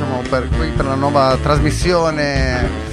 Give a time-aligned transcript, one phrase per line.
[0.00, 2.88] siamo per, qui per la nuova trasmissione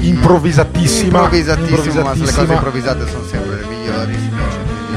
[0.00, 1.20] improvvisatissima.
[1.20, 4.30] Improvvisatissima, ma le cose improvvisate sono sempre le migliori.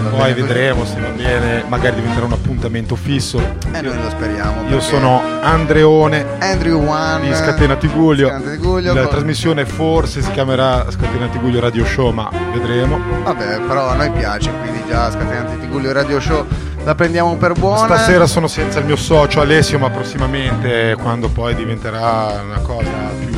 [0.09, 3.39] Poi vedremo se va bene, magari diventerà un appuntamento fisso.
[3.39, 4.67] E noi lo speriamo.
[4.69, 8.27] Io sono Andreone Andrew One di Scatena Tiguglio.
[8.27, 12.99] Scatena Tiguglio La con- trasmissione forse si chiamerà Scatena Tiguglio Radio Show, ma vedremo.
[13.23, 16.45] Vabbè, però a noi piace, quindi già Scatenati Tiguglio Radio Show
[16.85, 17.95] la prendiamo per buona.
[17.95, 22.89] Stasera sono senza il mio socio Alessio, ma prossimamente, quando poi diventerà una cosa
[23.19, 23.37] più,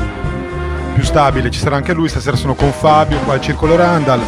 [0.93, 2.09] più stabile, ci sarà anche lui.
[2.09, 4.21] Stasera sono con Fabio qua al Circolo Randall.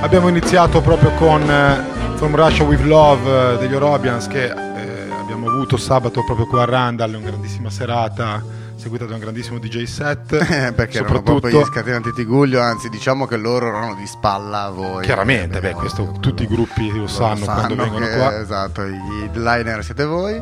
[0.00, 4.52] Abbiamo iniziato proprio con eh, From Russia with Love eh, degli Orobians che eh,
[5.18, 8.42] abbiamo avuto sabato proprio qua a Randall, una grandissima serata
[8.76, 10.32] seguita da un grandissimo DJ set.
[10.54, 14.64] Eh, perché erano soprattutto proprio gli Scatenati Tiguglio, anzi diciamo che loro erano di spalla
[14.64, 15.04] a voi.
[15.04, 18.38] Chiaramente, Eh, beh, questo tutti i gruppi lo loro sanno quando vengono che- qua.
[18.40, 20.34] Esatto, gli headliner siete voi.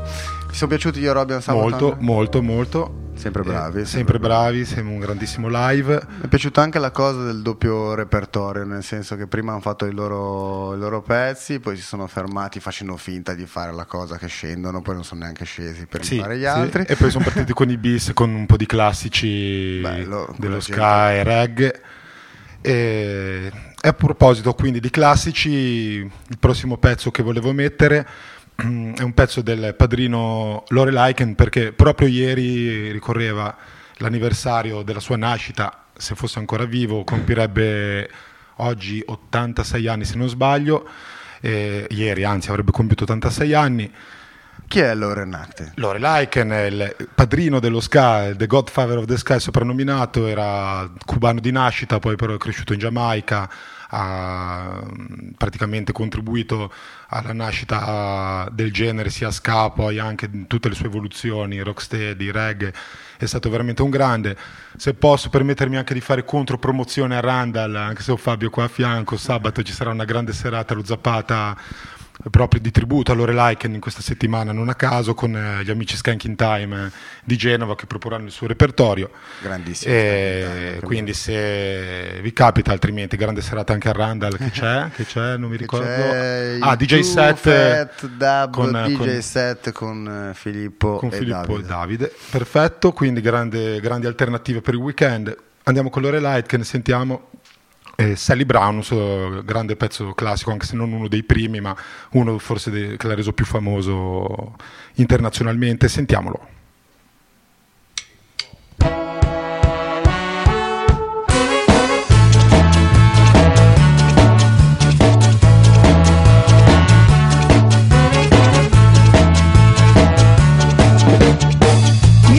[0.49, 1.69] Vi sono piaciuti gli Orobian sabato?
[1.69, 2.95] Molto, molto, molto.
[3.23, 3.81] Sempre bravi.
[3.83, 6.03] Eh, sempre bravi, siamo un grandissimo live.
[6.09, 9.87] Mi è piaciuta anche la cosa del doppio repertorio, nel senso che prima hanno fatto
[9.87, 14.19] i loro, i loro pezzi, poi si sono fermati facendo finta di fare la cosa
[14.19, 16.47] che scendono, poi non sono neanche scesi per Sì, fare gli sì.
[16.47, 16.85] altri.
[16.85, 21.11] E poi sono partiti con i bis, con un po' di classici Bello, dello ska
[21.13, 21.21] gente.
[21.21, 21.81] e reggae.
[22.61, 23.53] E,
[23.83, 28.05] a proposito quindi di classici, il prossimo pezzo che volevo mettere
[28.55, 33.57] è un pezzo del padrino Lore Lycan perché proprio ieri ricorreva
[33.97, 38.11] l'anniversario della sua nascita, se fosse ancora vivo compirebbe
[38.57, 40.89] oggi 86 anni se non sbaglio,
[41.41, 43.93] e ieri anzi avrebbe compiuto 86 anni.
[44.69, 45.73] Chi è Lorenate?
[45.77, 51.41] Lore Lycan è il padrino dello ska, The Godfather of the Sky soprannominato, era cubano
[51.41, 53.51] di nascita, poi però è cresciuto in Giamaica,
[53.95, 54.83] ha
[55.37, 56.73] praticamente contribuito
[57.09, 62.73] alla nascita del genere sia ska, poi anche in tutte le sue evoluzioni, rocksteady, reggae,
[63.19, 64.37] è stato veramente un grande.
[64.77, 68.69] Se posso permettermi anche di fare contropromozione a Randall, anche se ho Fabio qua a
[68.69, 71.57] fianco, sabato ci sarà una grande serata allo Zapata
[72.31, 75.71] proprio di tributo a Lore Lycan in questa settimana, non a caso, con eh, gli
[75.71, 76.91] amici Skanking Time eh,
[77.25, 79.11] di Genova che proporranno il suo repertorio.
[79.41, 79.93] Grandissimo.
[79.93, 84.89] E quindi se vi capita, altrimenti grande serata anche a Randall, che c'è?
[84.95, 85.37] Che c'è?
[85.37, 86.65] Non mi Che ricordo.
[86.65, 91.59] Ah, DJ set eh, Dub con, DJ con- set con eh, Filippo, con e, Filippo
[91.59, 91.63] Davide.
[91.63, 92.13] e Davide.
[92.31, 95.37] Perfetto, quindi grande- grandi alternative per il weekend.
[95.65, 97.29] Andiamo con Lore Light che ne sentiamo.
[97.97, 101.77] Eh, Sally Brown, un suo grande pezzo classico, anche se non uno dei primi, ma
[102.13, 104.57] uno forse dei- che l'ha reso più famoso
[104.95, 105.89] internazionalmente.
[105.89, 106.49] Sentiamolo.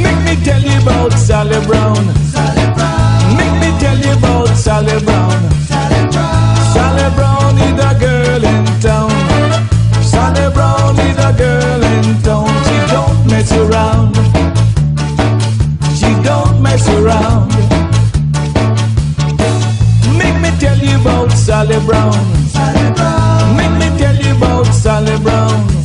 [0.02, 2.43] Make me Sally Brown.
[4.14, 5.52] Make me tell you about Sally Brown.
[6.74, 9.12] Sally Brown is a girl in town.
[10.04, 12.48] Sally Brown is a girl in town.
[12.66, 14.16] She don't mess around.
[15.98, 17.50] She don't mess around.
[20.18, 22.14] Make me tell you about Sally Brown.
[23.58, 25.83] Make me tell you about Sally Brown.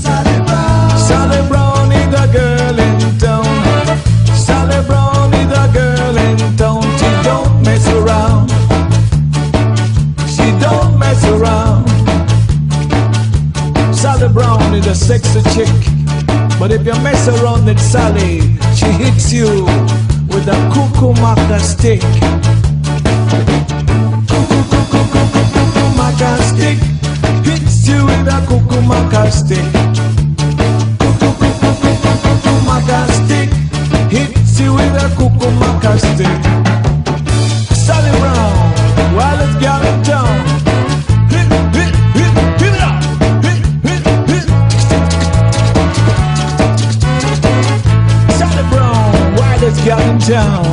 [14.78, 15.68] Brown a sexy chick.
[16.58, 18.40] But if you mess around with Sally,
[18.76, 19.64] she hits you
[20.30, 22.00] with a cuckoo maca stick.
[24.28, 26.78] Cuckoo, cuckoo, cuckoo, cuckoo maca stick.
[27.44, 29.66] Hits you with a cuckoo maca stick.
[32.22, 33.50] Cuckoo-maca stick
[34.10, 36.38] hits you with a cuckoo-maca stick.
[37.74, 40.02] Sally Brown, while it's gal in
[50.28, 50.67] tchau.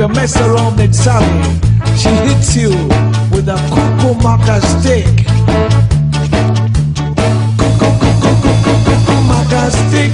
[0.00, 1.26] You mess around with Sally,
[1.94, 2.70] she hits you
[3.30, 5.04] with a cuckoo maca stick.
[8.86, 10.12] Cuckoo maca stick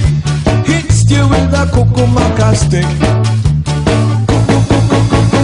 [0.67, 2.89] hits you with a cuckoo maca stick.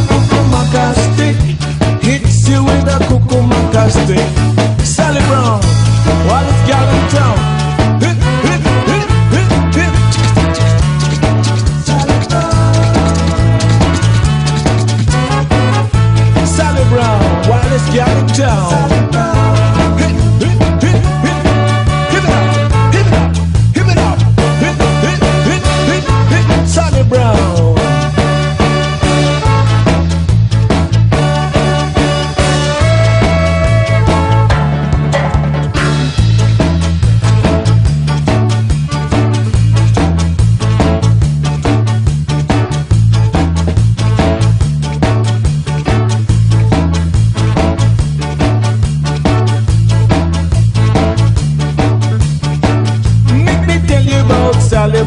[0.10, 1.38] Cuckoo maca stick
[2.04, 4.30] hits you with a cuckoo maca stick.
[4.86, 5.43] Sally Brown,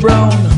[0.00, 0.55] Brown.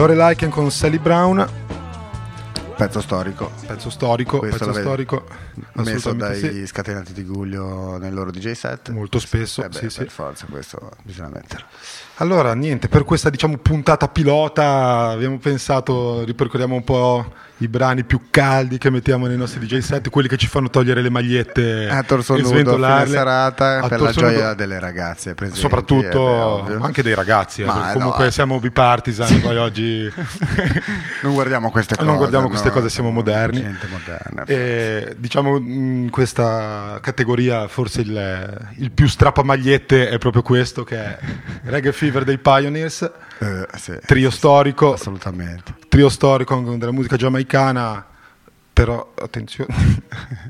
[0.00, 1.46] Lorelai Ken con Sally Brown,
[2.74, 3.52] Pezzo storico.
[3.66, 5.26] pezzo storico, Questo pezzo storico,
[5.74, 6.66] Messo dai sì.
[6.66, 8.88] scatenati di Guglio nel loro DJ set.
[8.88, 10.14] Molto spesso, Eh beh, sì, per sì.
[10.14, 11.66] forza, questo bisogna metterlo.
[12.20, 18.28] Allora, niente, per questa diciamo puntata pilota abbiamo pensato, ripercorriamo un po' i brani più
[18.30, 22.02] caldi che mettiamo nei nostri DJ set, quelli che ci fanno togliere le magliette A
[22.02, 24.54] torso nudo fine serata per la gioia nudo.
[24.54, 25.60] delle ragazze presenti.
[25.60, 28.30] Soprattutto eh, beh, anche dei ragazzi, eh, Ma no, comunque eh.
[28.30, 30.10] siamo bipartisan, poi oggi
[31.22, 32.06] Non guardiamo queste cose.
[32.06, 33.62] non guardiamo queste no, cose, siamo moderni.
[33.90, 34.44] Moderna.
[34.44, 41.18] E, diciamo in questa categoria forse il, il più strappamagliette è proprio questo che è
[41.64, 45.74] Reggae Fever dei Pioneers, Eh, sì, trio storico, assolutamente.
[45.88, 48.04] trio storico della musica giamaicana,
[48.72, 49.72] però attenzione,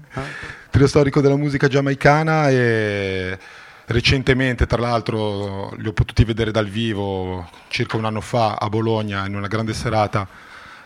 [0.71, 3.39] trio storico della musica giamaicana e
[3.87, 9.27] recentemente tra l'altro li ho potuti vedere dal vivo circa un anno fa a Bologna
[9.27, 10.27] in una grande serata.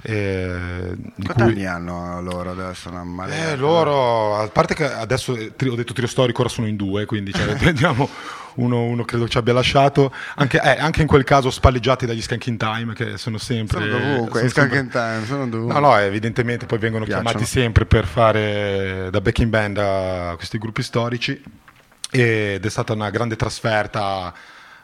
[0.06, 0.94] Eh,
[1.24, 2.90] Quanti cui- anni hanno loro adesso?
[3.26, 7.06] Eh, loro, a parte che adesso eh, ho detto trio storico, ora sono in due,
[7.06, 8.06] quindi cioè, vediamo,
[8.56, 12.58] uno, uno credo ci abbia lasciato, anche, eh, anche in quel caso spalleggiati dagli Skanking
[12.58, 13.78] Time, che sono sempre...
[13.80, 15.80] Sono dovunque, sono i Skunk sempre- in Time, sono dovunque.
[15.80, 17.28] No, no, evidentemente poi vengono Piacciono.
[17.30, 21.42] chiamati sempre per fare da backing band a questi gruppi storici
[22.10, 24.32] ed è stata una grande trasferta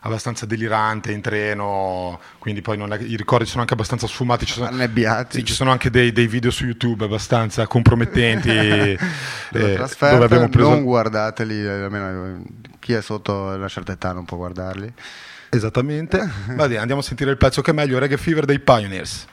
[0.00, 4.46] abbastanza delirante in treno, quindi poi è- i ricordi sono anche abbastanza sfumati.
[4.46, 5.38] Ci sono, Annebbiati.
[5.38, 8.98] sì, ci sono anche dei, dei video su YouTube abbastanza compromettenti eh,
[9.52, 12.42] dove abbiamo preso non guardateli, almeno
[12.78, 14.92] chi è sotto una certa età non può guardarli.
[15.50, 16.18] esattamente.
[16.54, 19.26] Va bene, andiamo a sentire il pezzo che è meglio, Reggae Fever dei Pioneers.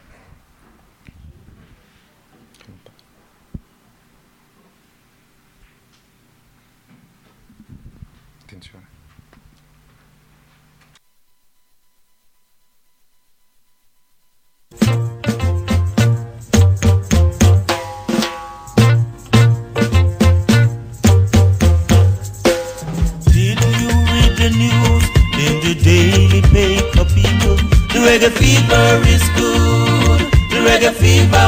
[28.27, 30.19] Reggae fever is good.
[30.51, 31.47] The reggae fever.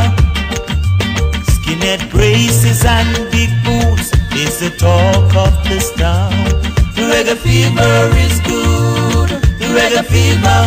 [1.52, 6.32] Skinhead braces and big boots is the talk of this town.
[6.96, 9.30] The reggae fever is good.
[9.60, 10.60] The reggae fever.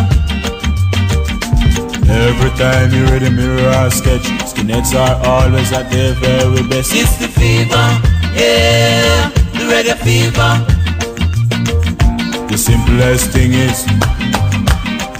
[2.09, 6.91] Every time you read a mirror sketch, skinheads are always at their very best.
[6.93, 7.87] It's the fever.
[8.35, 10.51] Yeah, the reggae fever.
[12.47, 13.85] The simplest thing is,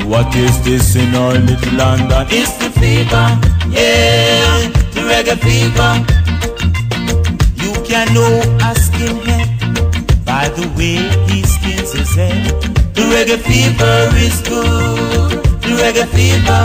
[0.05, 2.27] what is this in our little London?
[2.29, 3.27] It's the fever,
[3.69, 5.91] yeah, the reggae fever.
[7.63, 12.45] You can know a skinhead by the way he skins his head.
[12.93, 15.43] The reggae fever is good.
[15.61, 16.63] The reggae fever.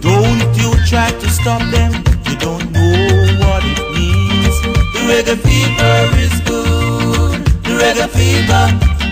[0.00, 1.92] Don't you try to stop them.
[2.26, 2.96] You don't know
[3.42, 4.56] what it means.
[4.94, 7.44] The reggae fever is good.
[7.64, 9.05] The reggae fever.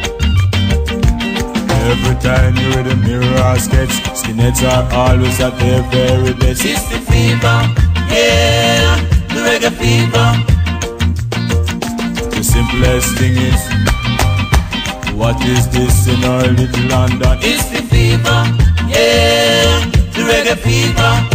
[1.95, 6.65] Every time you read the mirror sketch, skinheads are always at their very best.
[6.65, 7.59] It's the fever.
[8.11, 8.99] Yeah.
[9.31, 10.29] The reggae fever.
[12.35, 13.63] The simplest thing is,
[15.15, 17.39] what is this in our little London?
[17.43, 18.41] It's the fever.
[18.91, 19.87] Yeah.
[20.15, 21.34] The reggae fever.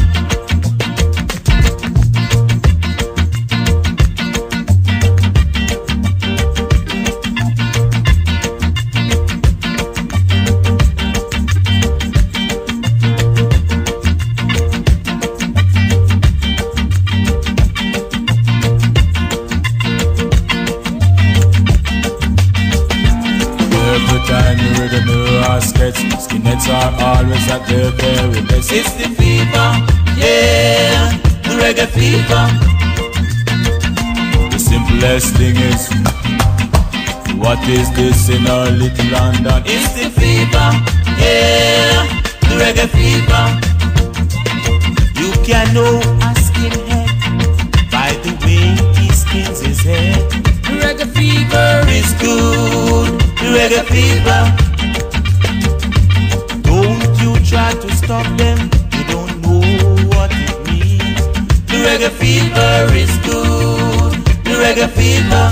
[26.59, 28.71] Skinheads are always at their very best.
[28.71, 29.69] It's the fever.
[30.17, 31.17] Yeah.
[31.43, 32.45] The reggae fever.
[34.51, 35.89] The simplest thing is,
[37.37, 39.63] what is this in our little London?
[39.65, 40.69] It's the fever.
[41.19, 42.05] Yeah.
[42.41, 43.45] The reggae fever.
[45.19, 50.29] You can know a skinhead by the way he skins his head.
[50.63, 53.19] The reggae fever is good.
[53.39, 54.58] The reggae fever.
[58.09, 58.57] To stop them.
[58.91, 59.61] You don't know
[60.09, 61.21] what it means.
[61.67, 64.13] The reggae fever is good.
[64.43, 65.45] The reggae fever.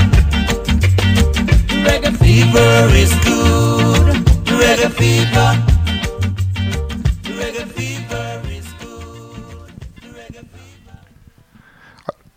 [1.68, 4.24] The reggae fever is good.
[4.46, 5.66] The reggae fever.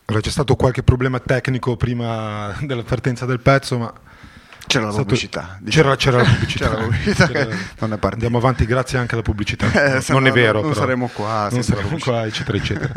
[0.06, 3.92] Allora, c'è stato qualche problema tecnico prima della partenza del pezzo, ma
[4.70, 5.58] C'era la pubblicità.
[5.68, 6.68] C'era, c'era la pubblicità.
[6.68, 7.46] C'era la pubblicità C'era-
[7.76, 8.08] partita.
[8.12, 9.66] Andiamo avanti grazie anche alla pubblicità.
[9.90, 10.60] Eh, non no è vero.
[10.60, 10.80] non però.
[10.80, 12.92] saremo qua Non la saremo qua, eccetera, eccetera.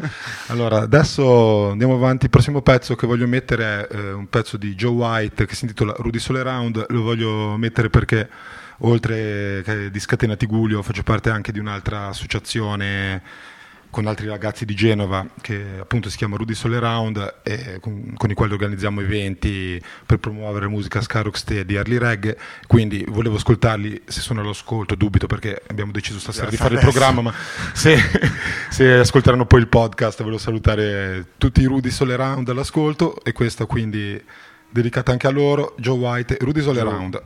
[0.48, 2.26] Allora, adesso andiamo avanti.
[2.26, 5.64] Il prossimo pezzo che voglio mettere è eh, un pezzo di Joe White che si
[5.66, 6.86] intitola Rudy Sole Round.
[6.90, 8.30] Lo voglio mettere perché
[8.80, 13.22] oltre che di Scatena Tigullio faccio parte anche di un'altra associazione
[13.94, 18.32] con altri ragazzi di Genova che appunto si chiama Rudy Sole Round e con, con
[18.32, 22.36] i quali organizziamo eventi per promuovere musica ska rocksteady e early reggae.
[22.66, 26.92] Quindi volevo ascoltarli se sono all'ascolto dubito perché abbiamo deciso stasera di fare il Adesso.
[26.92, 27.34] programma ma
[27.72, 27.96] se,
[28.72, 33.68] se ascolteranno poi il podcast volevo salutare tutti i Rudy Sole Round all'ascolto e questa
[33.68, 34.20] quindi
[34.72, 37.22] dedicata anche a loro Joe White e Rudy Sole Round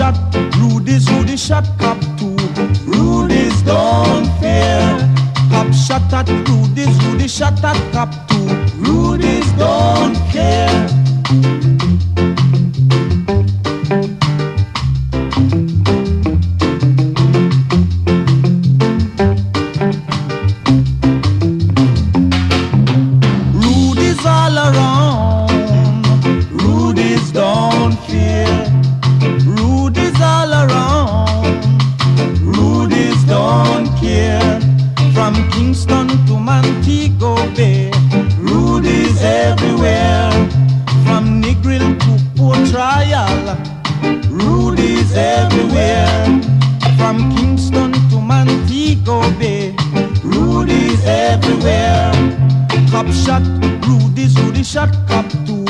[0.00, 2.34] shot, Rudy's, Rudy shot cop two.
[2.86, 4.96] Rudy's don't fear.
[5.50, 8.48] Cop shot at Rudy's, Rudy shot at cop two.
[8.78, 11.79] Rudy's don't care.
[54.80, 55.62] Shot cop two.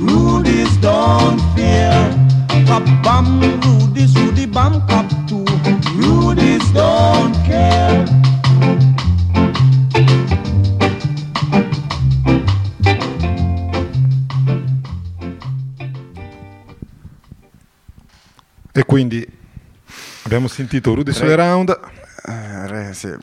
[0.00, 1.94] Rudy's don't fear.
[2.66, 5.44] Cop bomb, Rudy's, Rudy bomb cop two.
[5.94, 8.04] Rudy's don't care.
[18.72, 19.24] E quindi
[20.24, 21.70] abbiamo sentito Rudy Sole Round.
[22.26, 23.14] Eh, re- sì.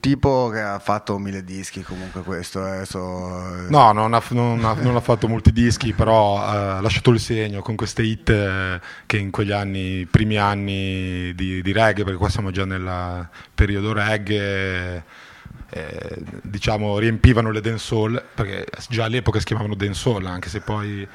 [0.00, 2.64] Tipo che ha fatto mille dischi comunque questo.
[2.80, 7.10] eh, so- No, non ha, non ha- non ha fatto molti dischi, però ha lasciato
[7.10, 12.04] il segno con queste hit eh, che in quegli anni, primi anni di, di reggae,
[12.04, 15.02] perché qua siamo già nel periodo reggae,
[15.70, 21.06] eh, diciamo riempivano le dancehall, perché già all'epoca si chiamavano dancehall, anche se poi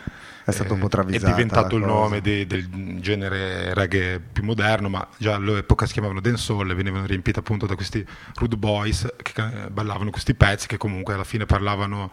[0.45, 2.01] È stato un po' è travisata diventato la il cosa.
[2.01, 7.05] nome de- del genere reggae più moderno, ma già all'epoca si chiamavano dancehall e venivano
[7.05, 9.33] riempite appunto da questi rude boys che
[9.71, 12.11] ballavano questi pezzi che comunque alla fine parlavano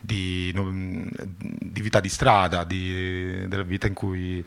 [0.00, 4.44] di, di vita di strada, di- della vita in cui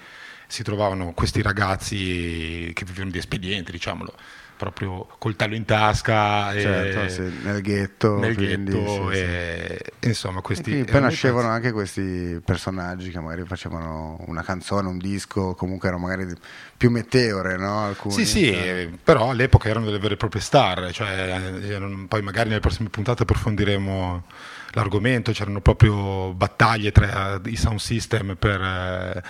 [0.48, 4.14] si trovavano questi ragazzi che vivevano di espedienti, diciamolo,
[4.58, 8.18] proprio coltello in tasca, e- Certo, sì, nel ghetto.
[8.18, 9.22] nel quindi, ghetto sì, sì.
[9.24, 14.42] e, e insomma E questi quindi poi nascevano anche questi personaggi che magari facevano una
[14.44, 16.28] canzone, un disco, comunque erano magari
[16.76, 17.86] più meteore, no?
[17.86, 18.14] Alcuni.
[18.14, 22.50] Sì, sì, Cioè, però all'epoca erano delle vere e proprie star, cioè, eh, poi magari
[22.50, 24.24] nelle prossime puntate approfondiremo
[24.72, 29.24] l'argomento, c'erano proprio battaglie tra i sound system per eh,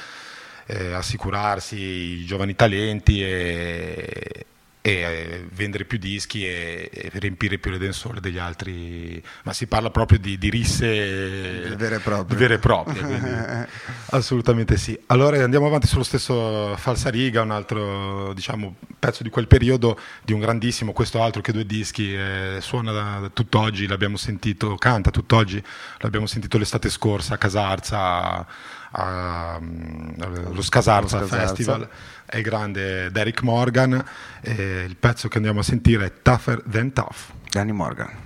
[0.67, 4.45] eh, assicurarsi i giovani talenti e,
[4.87, 9.67] e, eh, vendere più dischi e, e riempire più le densole degli altri, ma si
[9.67, 12.37] parla proprio di, di risse Vere e proprie.
[12.37, 13.29] vere e proprie, quindi
[14.11, 14.97] assolutamente sì.
[15.07, 20.39] Allora andiamo avanti sullo stesso falsariga, un altro diciamo, pezzo di quel periodo di un
[20.39, 25.61] grandissimo, questo altro che due dischi, eh, suona da, da tutt'oggi, l'abbiamo sentito, canta tutt'oggi,
[25.97, 28.47] l'abbiamo sentito l'estate scorsa a Casarza,
[28.91, 31.47] allo Scasarza, Allo Scasarza.
[31.47, 31.89] Festival,
[32.25, 34.03] è grande Derek Morgan,
[34.41, 37.31] e il pezzo che andiamo a sentire è Tougher Than Tough.
[37.49, 38.25] Danny Morgan.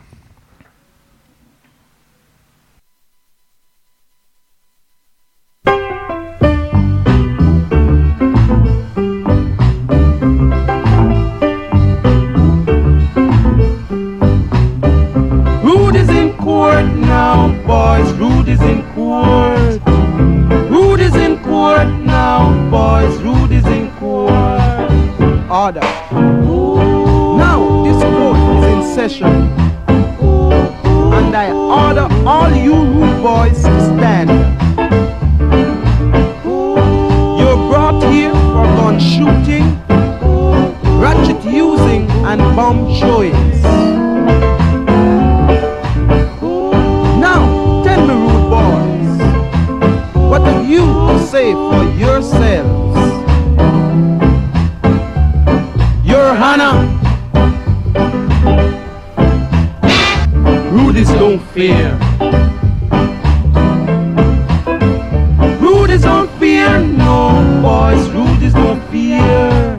[15.64, 18.12] Rude is in court now, boys.
[18.18, 19.51] Rude is in court.
[22.72, 23.22] Boys.
[23.22, 24.32] Rude is in court.
[25.52, 25.82] Order.
[27.44, 29.34] Now this court is in session.
[31.18, 34.30] And I order all you rude boys to stand.
[37.40, 39.66] You're brought here for gun shooting,
[40.98, 44.01] ratchet using, and bomb showings.
[50.72, 52.98] You say for yourselves?
[56.04, 56.78] Your Hannah,
[60.72, 61.98] rudies don't fear.
[65.60, 67.18] Rudies don't fear, no
[67.62, 69.78] boys, rudies don't fear.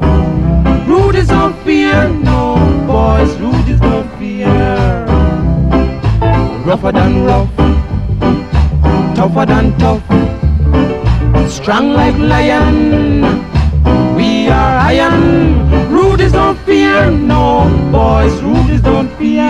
[0.86, 5.02] Rudies don't fear, no boys, rudies don't fear
[6.64, 7.50] rougher than rough,
[9.16, 10.41] tougher than tough,
[11.62, 13.22] strong like lion.
[14.16, 15.70] We are iron.
[15.92, 18.34] Rudies don't fear, no boys.
[18.42, 19.48] Rudies don't fear.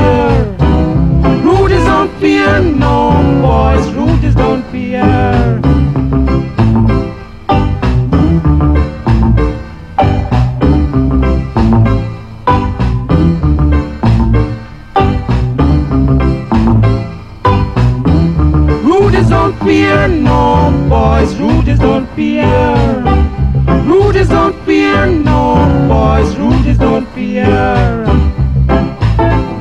[1.42, 3.88] Rudies don't fear, no boys.
[3.94, 5.60] Rudies don't fear.
[18.84, 20.08] Rudies don't fear,
[20.92, 21.34] boys.
[21.36, 22.44] Rudies don't fear.
[23.88, 25.40] Rudies don't fear, no
[25.88, 26.36] boys.
[26.36, 27.46] Rudies don't fear.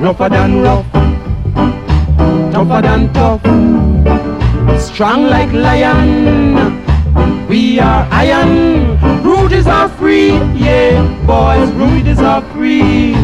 [0.04, 0.92] Rougher than rough,
[2.52, 3.44] tougher than tough,
[4.88, 6.02] strong like lion.
[7.48, 8.98] We are iron.
[9.24, 10.32] Rudies are free,
[10.66, 11.70] yeah, boys.
[11.84, 13.16] Rudies are free.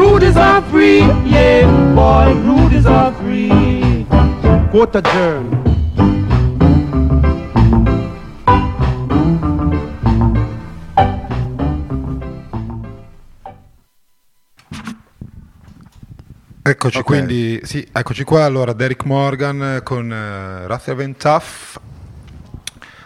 [0.00, 1.00] Rudies are free,
[1.34, 1.62] yeah,
[1.94, 2.34] boy.
[2.48, 4.06] Rudies are free.
[4.70, 5.57] Quote adjourned.
[16.68, 17.04] Eccoci Ok.
[17.04, 21.80] quindi, sì, eccoci qua, allora Derek Morgan con uh, Rather Tough.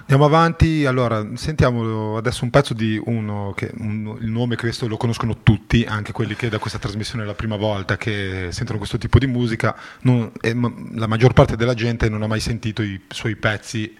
[0.01, 4.97] Andiamo avanti, allora sentiamo adesso un pezzo di uno che un- il nome questo lo
[4.97, 8.99] conoscono tutti, anche quelli che da questa trasmissione è la prima volta che sentono questo
[8.99, 12.83] tipo di musica, non- e ma- la maggior parte della gente non ha mai sentito
[12.83, 13.97] i suoi pezzi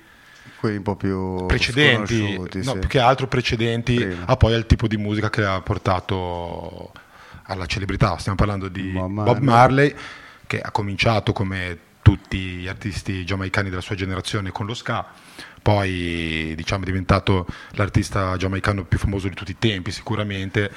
[0.59, 2.79] Quelli un po' più precedenti, no, sì.
[2.81, 4.25] più che altro precedenti Prima.
[4.27, 6.93] a poi al tipo di musica che ha portato
[7.45, 8.17] alla celebrità.
[8.19, 9.45] Stiamo parlando di Bob Bob Marley.
[9.45, 9.95] Marley,
[10.47, 15.07] che ha cominciato come tutti gli artisti giamaicani della sua generazione con lo ska,
[15.63, 20.71] poi diciamo è diventato l'artista giamaicano più famoso di tutti i tempi sicuramente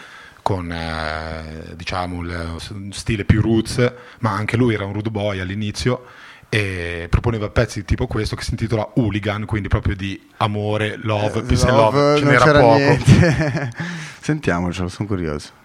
[0.43, 2.57] con eh, diciamo il
[2.91, 6.05] stile più roots, ma anche lui era un rude boy all'inizio
[6.49, 11.67] e proponeva pezzi tipo questo che si intitola Hooligan, quindi proprio di amore, love, peace
[11.67, 13.69] and love, ce Eh, n'era poco.
[14.21, 15.63] Sentiamocelo, sono curioso.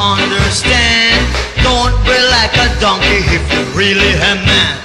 [0.00, 1.20] Understand.
[1.62, 1.94] Don't
[2.30, 4.76] like a donkey if you really a man.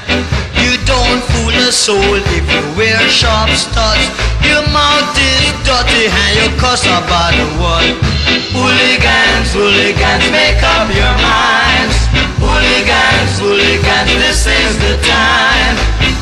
[0.58, 4.06] You don't fool a soul if you wear sharp studs.
[4.44, 8.21] Your mouth is dirty and you cuss about the world.
[8.52, 11.98] Hooligans, hooligans, make up your minds.
[12.44, 15.76] Hooligans, hooligans, this is the time.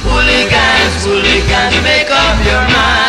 [0.06, 3.09] Hooligans, hooligans, make up your minds.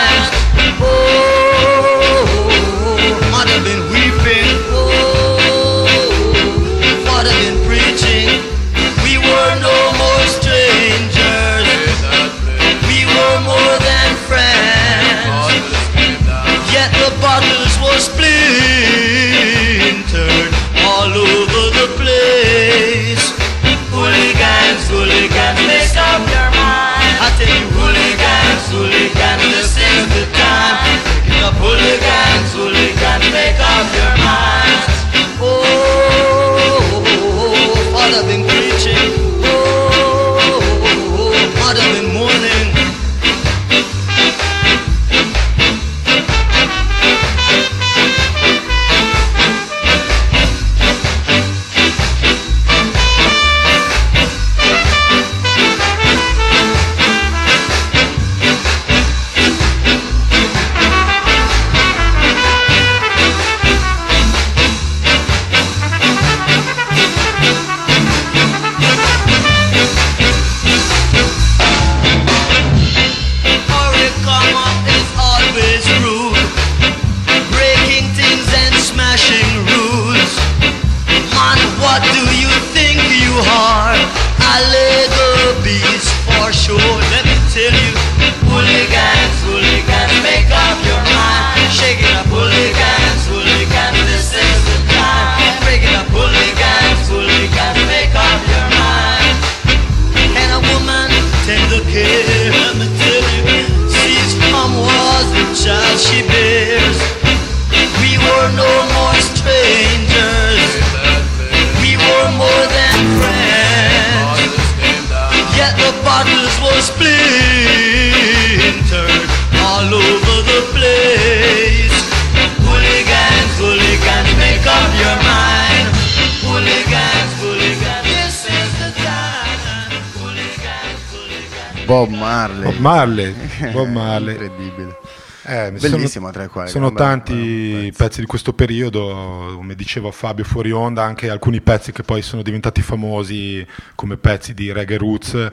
[131.90, 132.62] Bob Marley.
[132.62, 133.34] Bob Marley,
[133.72, 134.34] Bob Marley.
[134.34, 134.96] Incredibile.
[135.42, 136.68] Eh, Bellissimo sono, tra i quali.
[136.70, 138.04] sono tanti bel pezzo.
[138.04, 142.42] pezzi di questo periodo, come diceva Fabio fuori onda, anche alcuni pezzi che poi sono
[142.42, 145.50] diventati famosi come pezzi di reggae roots,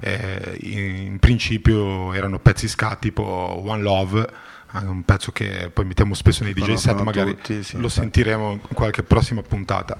[0.00, 3.22] eh, in principio erano pezzi ska tipo
[3.64, 4.28] One Love,
[4.66, 8.00] anche un pezzo che poi mettiamo spesso nei DJ set, magari tutti, sì, lo infatti.
[8.00, 9.96] sentiremo in qualche prossima puntata.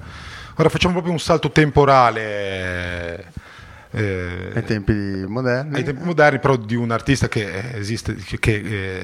[0.56, 3.32] Ora facciamo proprio un salto temporale.
[3.90, 5.76] Eh, Ai tempi moderni.
[5.76, 8.54] ai tempi moderni, però di un artista che eh, esiste, che, che,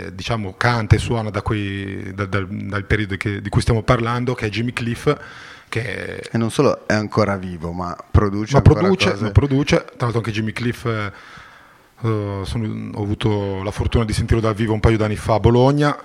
[0.06, 3.82] eh, diciamo canta e suona da quei, da- dal, dal periodo che- di cui stiamo
[3.82, 5.12] parlando, che è Jimmy Cliff,
[5.68, 9.30] che E non solo è ancora vivo, ma produce ma produce, cose.
[9.30, 11.10] produce, tra l'altro anche Jimmy Cliff eh,
[12.02, 15.40] eh, sono- ho avuto la fortuna di sentirlo dal vivo un paio d'anni fa a
[15.40, 15.96] Bologna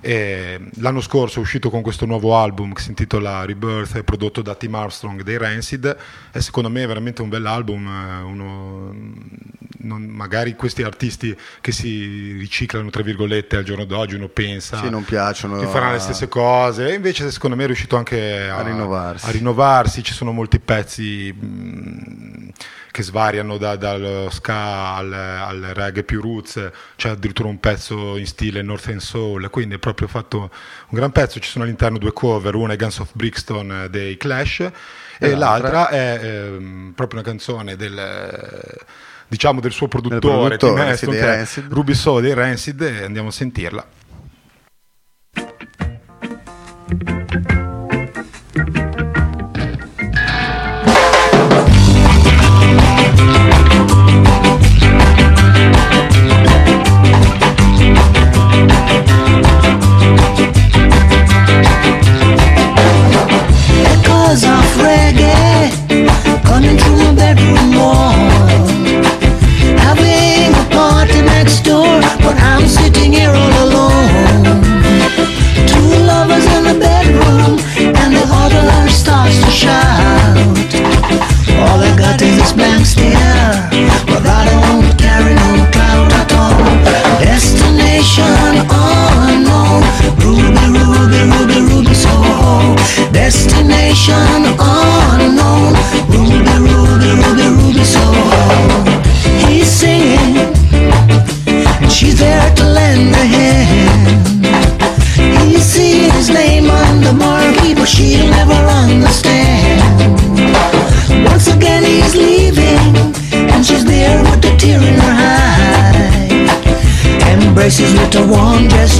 [0.00, 4.42] e l'anno scorso è uscito con questo nuovo album che si intitola Rebirth è prodotto
[4.42, 5.96] da Tim Armstrong dei Rancid
[6.32, 8.94] e secondo me è veramente un bell'album eh, uno,
[9.80, 14.88] non- magari questi artisti che si riciclano tra virgolette al giorno d'oggi uno pensa Sì,
[14.90, 18.56] non piacciono che faranno le stesse cose e invece secondo me è riuscito anche a,
[18.58, 19.26] A rinnovarsi.
[19.26, 20.02] a rinnovarsi.
[20.02, 22.50] ci sono molti pezzi mh,
[22.98, 28.26] che svariano da- dal ska al, al reggae più roots c'è addirittura un pezzo in
[28.26, 30.50] stile North and Soul quindi è proprio fatto un
[30.98, 34.68] gran pezzo ci sono all'interno due cover una è Guns of Brixton eh, dei Clash
[35.16, 35.70] e, l'altra?
[35.70, 38.76] l'altra è ehm, proprio una canzone del
[39.28, 41.72] diciamo del suo produttore, produttore, Tim sì, è Rancid.
[41.72, 43.86] Ruby Soul dei Rancid e andiamo a sentirla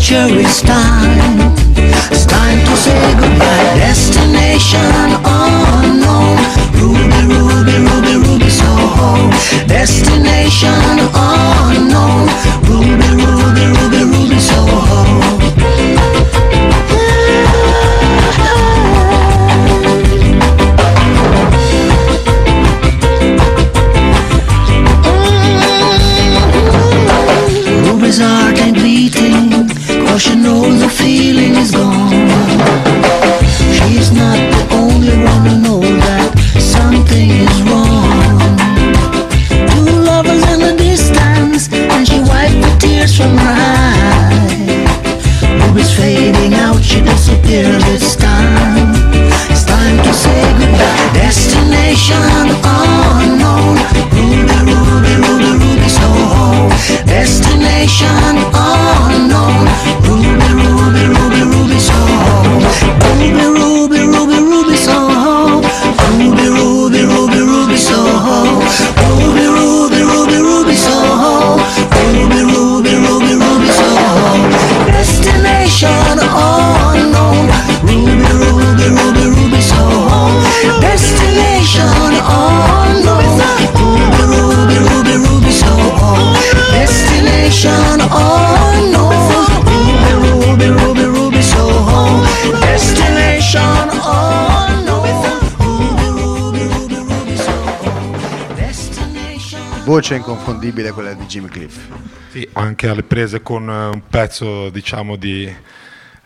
[0.08, 0.97] Cherry star.
[99.98, 101.76] Voce inconfondibile quella di Jimmy Cliff.
[102.30, 105.52] Sì, anche alle prese con eh, un pezzo diciamo di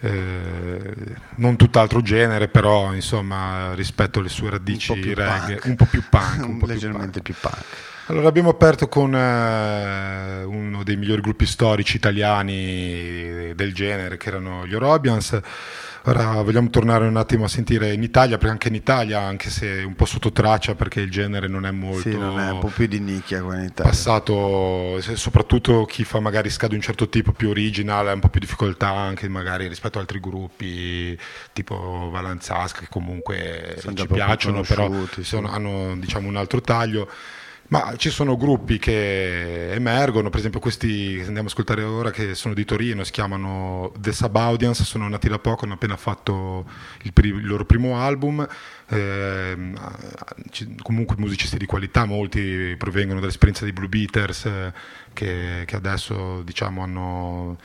[0.01, 0.95] eh,
[1.37, 5.65] non tutt'altro genere, però insomma rispetto alle sue radici Un po' più reggae, punk.
[5.65, 7.23] un po' più punk, un po' più Leggermente punk.
[7.23, 7.65] più punk.
[8.09, 14.67] Allora abbiamo aperto con eh, uno dei migliori gruppi storici italiani del genere, che erano
[14.67, 15.41] gli Orobians.
[16.05, 19.85] Ora vogliamo tornare un attimo a sentire in Italia, perché anche in Italia, anche se
[19.87, 22.67] un po' sotto traccia, perché il genere non è molto Sì, non è un po'
[22.75, 23.91] più di nicchia qua in Italia.
[23.93, 28.29] passato, soprattutto chi fa magari ska di un certo tipo più original ha un po'
[28.31, 31.17] più difficoltà anche magari rispetto ad altri gruppi
[31.53, 37.09] tipo Valanzasca che comunque Sono ci piacciono però sono- hanno diciamo un altro taglio
[37.73, 42.35] ma ci sono gruppi che emergono, per esempio questi che andiamo a ascoltare ora che
[42.35, 46.67] sono di Torino, si chiamano The Subaudience, sono nati da poco, hanno appena fatto
[47.05, 48.47] il, pri- il loro primo album,
[50.51, 54.73] ci- comunque musicisti di qualità, molti provengono dall'esperienza dei Blue Beaters eh,
[55.15, 57.57] che, che adesso diciamo hanno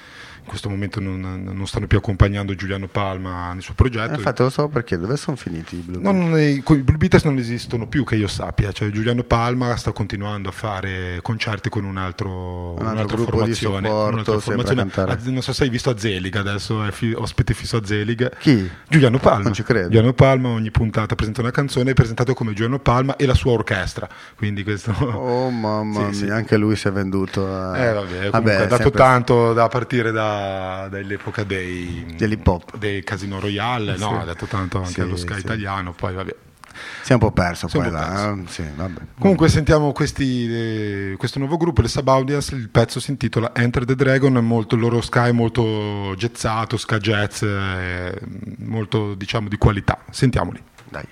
[0.47, 4.13] in questo momento non, non stanno più accompagnando Giuliano Palma nel suo progetto.
[4.13, 6.61] Eh, Infatti lo stavo per chiedere, dove sono finiti i Blue No, non è- i
[6.65, 11.19] Blue Beaters non esistono più che io sappia, cioè Giuliano Palma sta continuando a fare
[11.21, 14.89] concerti con un altro, altro un'altra formazione, un'altra a formazione.
[14.95, 18.37] Ah, non so se hai visto a Zelig, adesso è fi- ospite fisso a Zelig.
[18.37, 18.69] Chi?
[18.87, 19.43] Giuliano Palma.
[19.43, 19.87] Non ci credo.
[19.89, 23.51] Giuliano Palma ogni puntata presenta una canzone, è presentato come Giuliano Palma e la sua
[23.51, 24.07] orchestra,
[24.37, 24.91] quindi questo...
[25.01, 26.29] Oh mamma Sì, mia, sì.
[26.29, 27.77] anche lui si è venduto a...
[27.77, 30.35] Eh, vabbè, comunque ha dato sempre- tanto da partire da-
[30.89, 32.77] dall'epoca dei, Dell'hip hop.
[32.77, 34.09] dei Casino Royale, no?
[34.09, 34.15] Sì.
[34.15, 35.39] ha dato tanto anche Sì, allo Sky sì.
[35.39, 36.35] italiano, poi vabbè.
[37.01, 38.31] Si è un po' perso Si poi là.
[38.33, 38.71] eh?
[38.75, 39.01] Vabbè.
[39.17, 43.95] Comunque sentiamo questi, eh, questo nuovo gruppo, le Subaudience, il pezzo si intitola Enter the
[43.95, 48.13] Dragon, molto, il loro ska è molto jazzato, ska jazz, eh,
[48.59, 49.97] molto diciamo di qualità.
[50.11, 50.61] Sentiamoli.
[50.89, 51.05] Dai.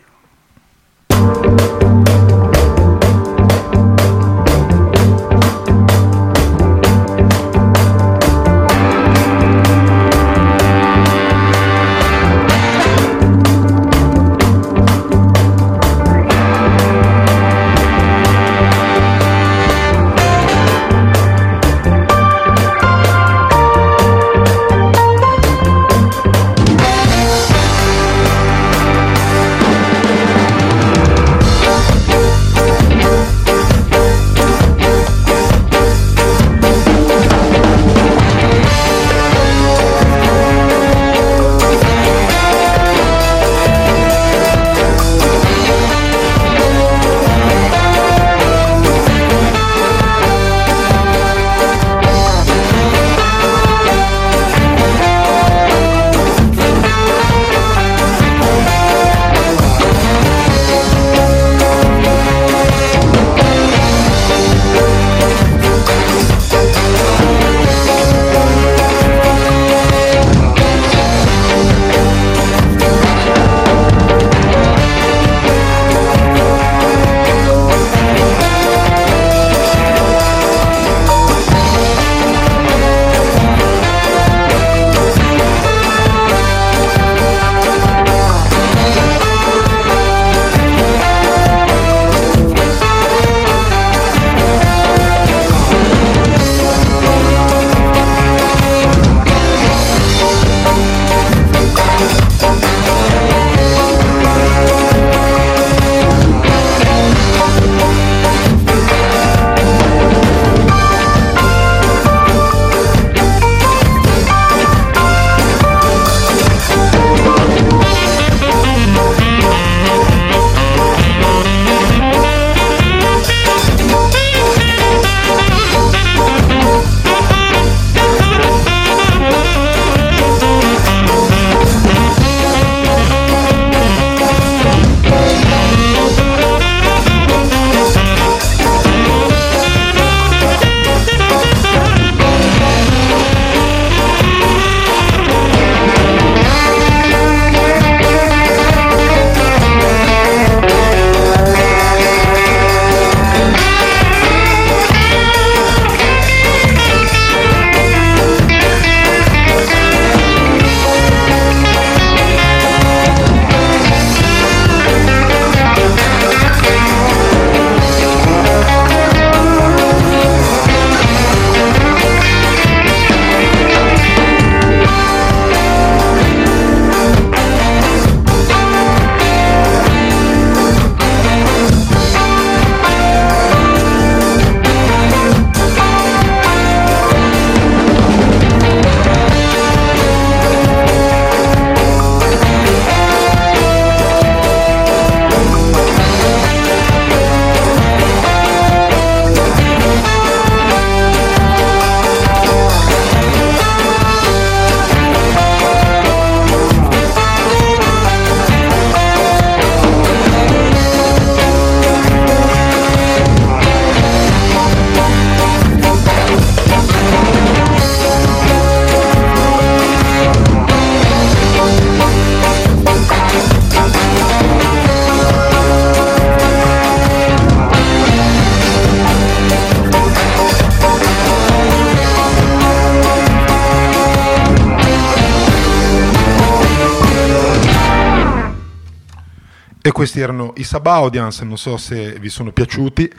[240.05, 243.11] Questi erano i Subaudience, non so se vi sono piaciuti.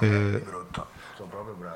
[0.00, 0.42] Eh,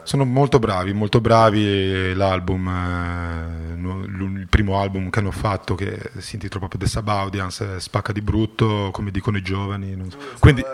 [0.02, 2.12] sono molto bravi, molto bravi.
[2.14, 7.80] L'album, eh, il primo album che hanno fatto, che si intitola proprio The Subaudience, eh,
[7.80, 9.96] spacca di brutto, come dicono i giovani.
[10.10, 10.16] so.
[10.40, 10.64] Quindi,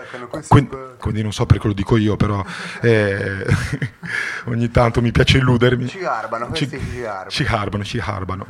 [0.47, 2.43] quindi- quindi non so perché lo dico io, però
[2.81, 3.45] eh,
[4.45, 5.87] ogni tanto mi piace illudermi.
[5.87, 7.29] Ci garbano, questi ci garbano.
[7.29, 8.47] Ci garbano, ci garbano.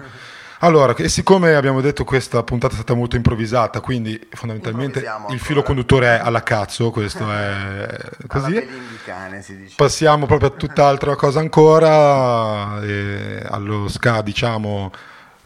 [0.64, 5.38] Allora, e siccome abbiamo detto questa puntata è stata molto improvvisata, quindi fondamentalmente il ancora.
[5.38, 7.86] filo conduttore è alla cazzo, questo è
[8.28, 8.54] così.
[8.54, 9.74] Dice.
[9.76, 14.90] Passiamo proprio a tutt'altra cosa ancora, eh, allo ska diciamo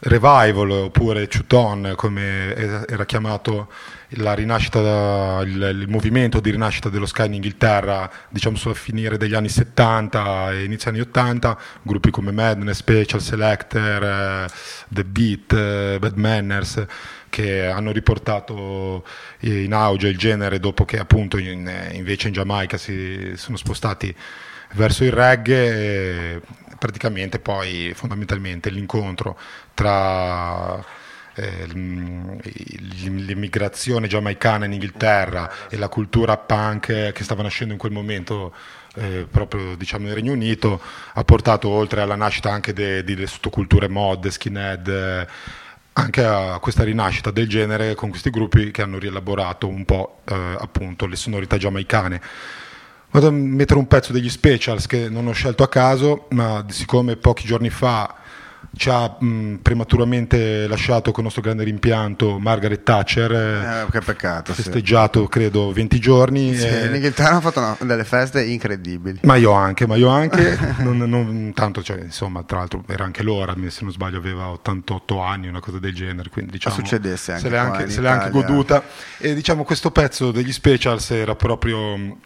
[0.01, 3.69] revival oppure chuton come era chiamato
[4.11, 4.33] la
[4.81, 9.49] da- il, il movimento di rinascita dello ska in Inghilterra diciamo sulla finire degli anni
[9.49, 14.45] 70 e inizio anni 80, gruppi come Madness, Special Selector, eh,
[14.87, 16.85] The Beat, eh, Bad Manners
[17.29, 19.05] che hanno riportato
[19.39, 24.15] in auge il genere dopo che appunto in- invece in Giamaica si sono spostati
[24.73, 26.41] verso il reggae e
[26.79, 29.37] praticamente poi fondamentalmente l'incontro
[29.73, 30.83] tra
[31.37, 38.53] eh, l'immigrazione giamaicana in Inghilterra e la cultura punk che stava nascendo in quel momento
[38.95, 40.81] eh, proprio diciamo nel Regno Unito
[41.13, 45.27] ha portato oltre alla nascita anche de- delle sottoculture mod, skinhead eh,
[45.93, 50.55] anche a questa rinascita del genere con questi gruppi che hanno rielaborato un po' eh,
[50.59, 52.21] appunto le sonorità giamaicane.
[53.09, 57.15] Vado a mettere un pezzo degli specials che non ho scelto a caso, ma siccome
[57.15, 58.15] pochi giorni fa
[58.75, 64.53] ci ha mh, prematuramente lasciato con il nostro grande rimpianto Margaret Thatcher, eh, che peccato.
[64.53, 64.61] Sì.
[64.61, 66.55] festeggiato credo 20 giorni.
[66.55, 69.19] Sì, eh, in Inghilterra hanno fatto una- delle feste incredibili.
[69.23, 73.23] ma io anche, ma io anche, non, non tanto, cioè, insomma, tra l'altro era anche
[73.23, 77.43] loro, se non sbaglio aveva 88 anni, una cosa del genere, quindi diciamo, succedesse anche
[77.43, 78.83] se l'è anche, se l'è anche goduta.
[79.17, 82.17] E diciamo questo pezzo degli specials era proprio...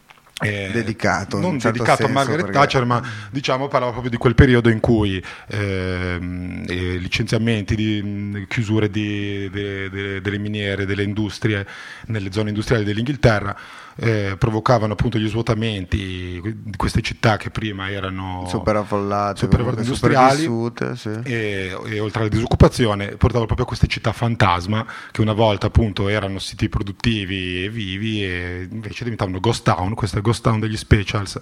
[0.42, 4.36] eh, Dedicato, non certo dedicato a Margaret perché- Thatcher, ma diciamo parlava proprio di quel
[4.36, 11.66] periodo in cui ehm, eh, licenziamenti, di, chiusure di- de- de- delle miniere, delle industrie
[12.08, 13.56] nelle zone industriali dell'Inghilterra
[13.96, 19.82] eh, provocavano appunto gli svuotamenti di queste città che prima erano Super affollate, super comunque
[19.82, 21.20] industriali sopravvissute, sì.
[21.24, 26.08] e, e oltre alla disoccupazione portava proprio a queste città fantasma che una volta appunto
[26.08, 30.60] erano siti produttivi e vivi e invece diventavano ghost town, questo è il ghost town
[30.60, 31.40] degli specials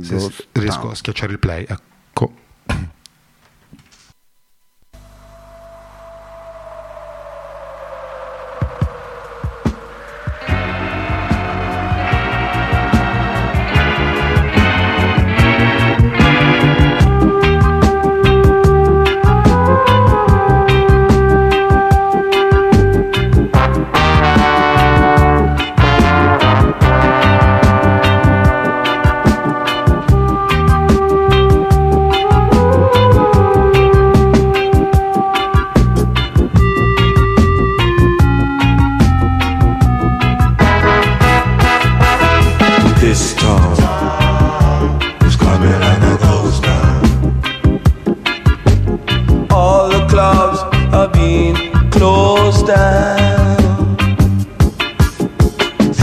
[0.00, 0.90] se Ghost riesco town.
[0.92, 1.89] a schiacciare il play ecco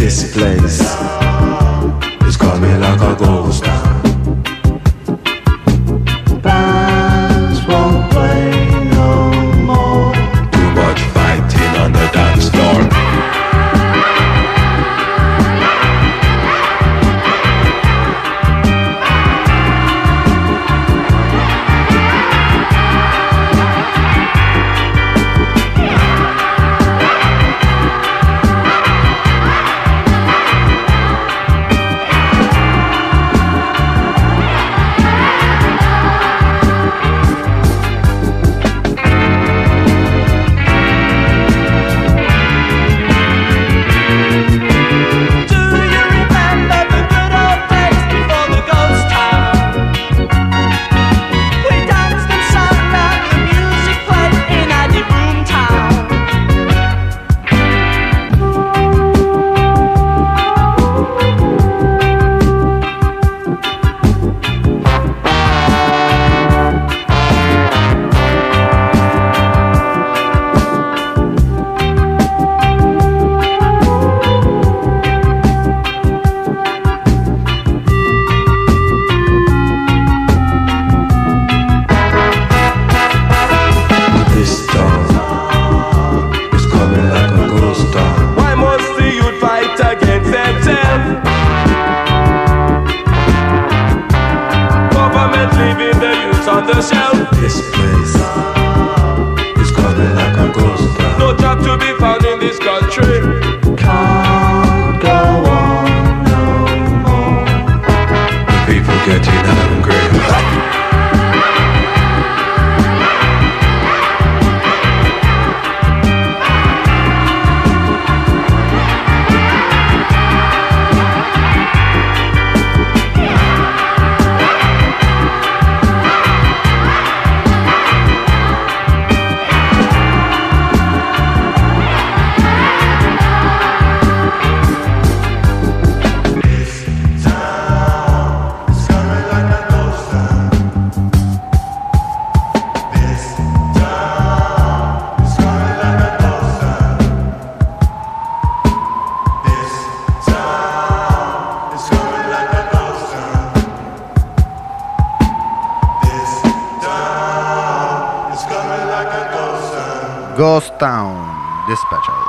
[0.07, 0.79] This place.
[2.25, 3.66] Is coming like a ghost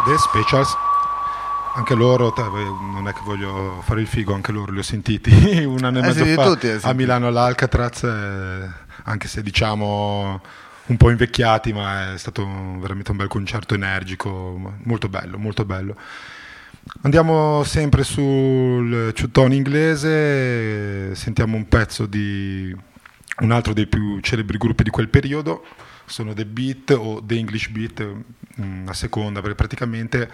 [0.08, 0.74] The Specials,
[1.74, 5.30] anche loro, non è che voglio fare il figo, anche loro li ho sentiti
[5.68, 6.92] un anno e Eh, mezzo fa tutti hai a.
[6.94, 8.70] Milano all'Alcatraz, eh,
[9.02, 10.40] anche se diciamo
[10.86, 12.42] un po' invecchiati, ma è stato
[12.78, 15.94] veramente un bel concerto energico, molto bello, molto bello.
[17.02, 22.74] Andiamo sempre sul ciuttone inglese, sentiamo un pezzo di
[23.40, 25.66] un altro dei più celebri gruppi di quel periodo,
[26.08, 28.06] sono The Beat o The English Beat,
[28.60, 30.30] mm, a seconda, perché praticamente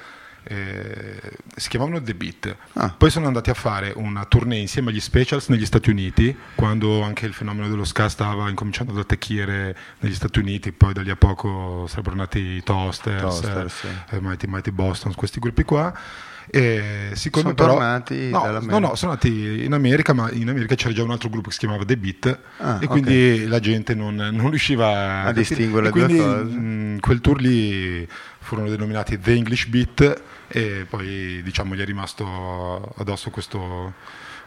[0.47, 1.20] eh,
[1.57, 2.57] si chiamavano The Beat.
[2.75, 2.91] Ah.
[2.91, 7.27] Poi sono andati a fare una tournée insieme agli Specials negli Stati Uniti, quando anche
[7.27, 11.16] il fenomeno dello ska stava incominciando ad attecchire negli Stati Uniti, poi da lì a
[11.16, 13.87] poco sarebbero nati i Toasters, Toasters, sì.
[14.11, 15.93] eh, Mighty Mighty Boston, questi gruppi qua.
[16.51, 20.74] E siccome Sono però, tornati no, no, no, sono andati in America, ma in America
[20.74, 23.95] c'era già un altro gruppo che si chiamava The Beat Ah, e quindi la gente
[23.95, 26.42] non, non riusciva a, A distinguere le due quindi, cose.
[26.45, 28.07] mh, quel tour lì
[28.40, 33.95] furono denominati The English Beat e poi diciamo gli è rimasto addosso questo,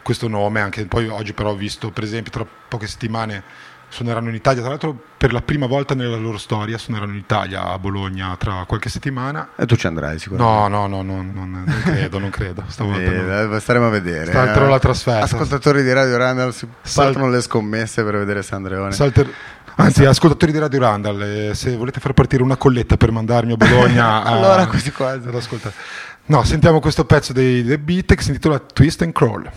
[0.04, 3.44] questo nome, anche poi oggi però ho visto per esempio tra poche settimane
[3.90, 7.64] suoneranno in Italia, tra l'altro per la prima volta nella loro storia suoneranno in Italia
[7.66, 9.50] a Bologna tra qualche settimana.
[9.56, 10.70] E tu ci andrai sicuramente.
[10.70, 12.64] No, no, no, no, non, non credo, non credo.
[12.68, 13.56] Stavolta.
[13.56, 14.32] Eh, staremo a vedere.
[14.32, 14.70] Salterò eh.
[14.70, 15.24] la trasferta.
[15.26, 18.92] Ascoltatori di Radio Randall si Sal- partono le scommesse per vedere Sandreone.
[18.92, 19.34] Salter-
[19.80, 23.58] Anzi, ascoltatori di Radio Randall, eh, se volete far partire una colletta per mandarmi a
[23.58, 25.28] Bologna a- Allora, quasi quasi.
[25.28, 25.74] ad ascoltare.
[26.26, 29.50] No, sentiamo questo pezzo dei The Beat che si intitola Twist and Crawl.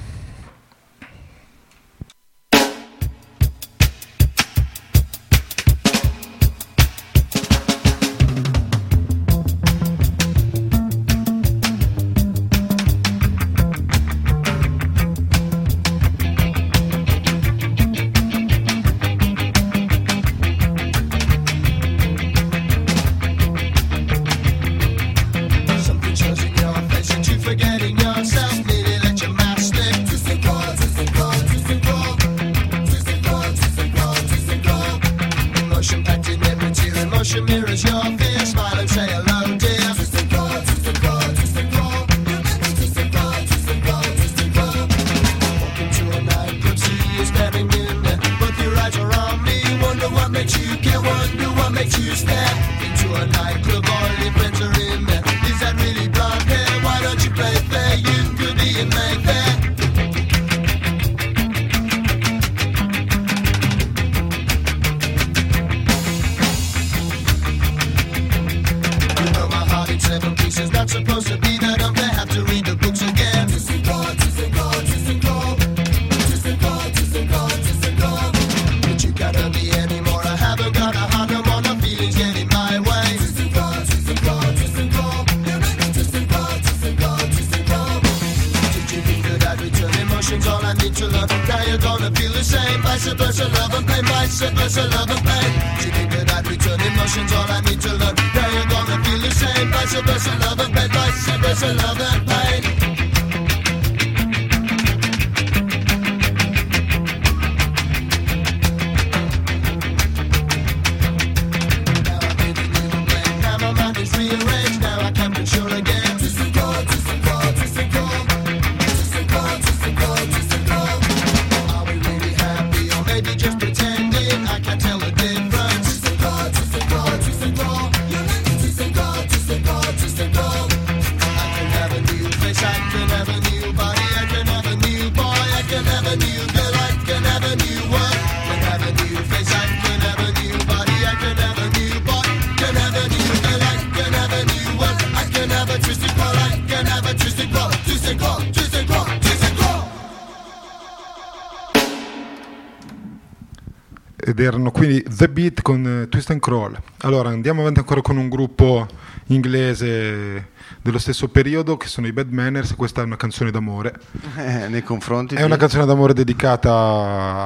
[156.20, 156.78] Twist and Crawl.
[156.98, 158.86] Allora andiamo avanti ancora con un gruppo
[159.28, 160.50] inglese
[160.82, 163.94] dello stesso periodo che sono i Bad Manners, questa è una canzone d'amore.
[164.36, 166.72] Eh, nei confronti È una canzone d'amore dedicata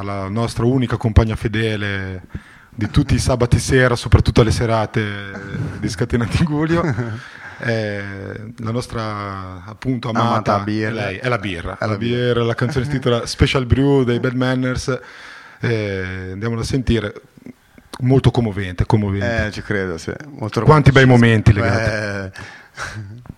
[0.01, 2.22] alla nostra unica compagna fedele
[2.68, 5.31] di tutti i sabati sera, soprattutto alle serate
[5.79, 6.83] di Scatenati Giulio.
[7.59, 8.03] È
[8.59, 10.89] la nostra appunto amata, Amata birra.
[10.89, 11.79] è lei, è la birra.
[11.79, 14.99] È la la birra, la canzone si intitola Special Brew dei Bad Manners.
[15.61, 17.14] Eh, andiamola a sentire,
[18.01, 18.86] molto commovente.
[18.86, 19.47] commovente.
[19.47, 20.12] Eh, ci credo, sì.
[20.38, 22.40] Molto Quanti bei momenti legati.
[22.40, 23.22] I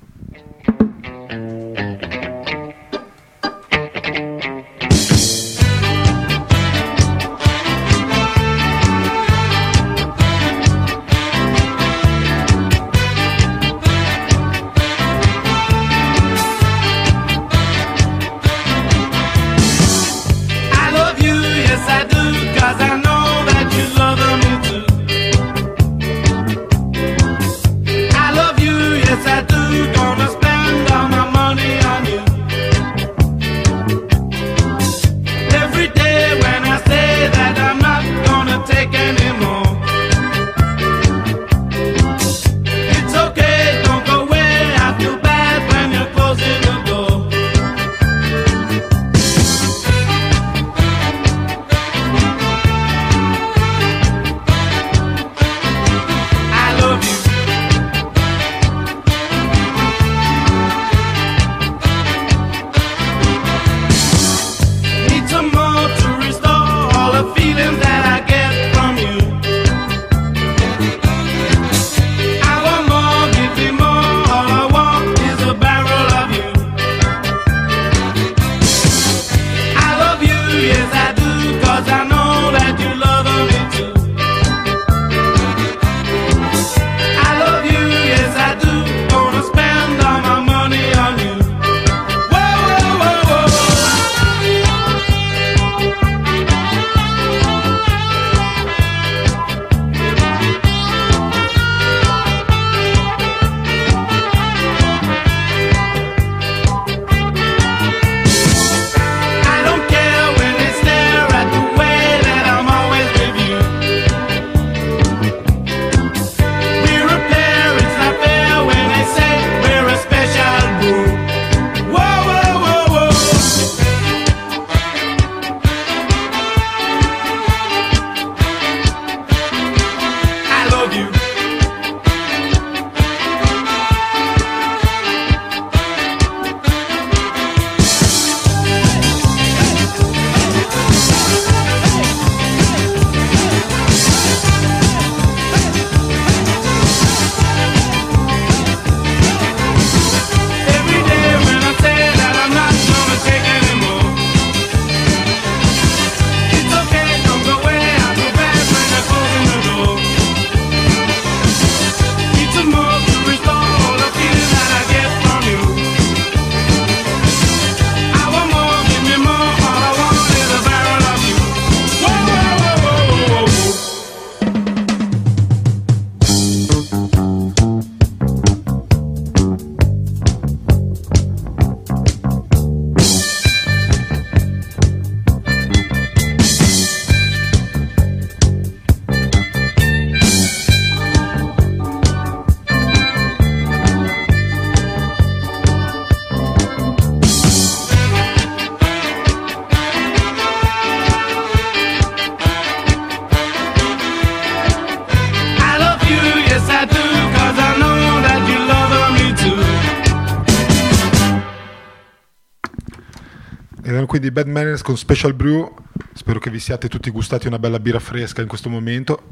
[214.37, 215.75] Bad Manners con Special Brew.
[216.13, 219.29] Spero che vi siate tutti gustati una bella birra fresca in questo momento,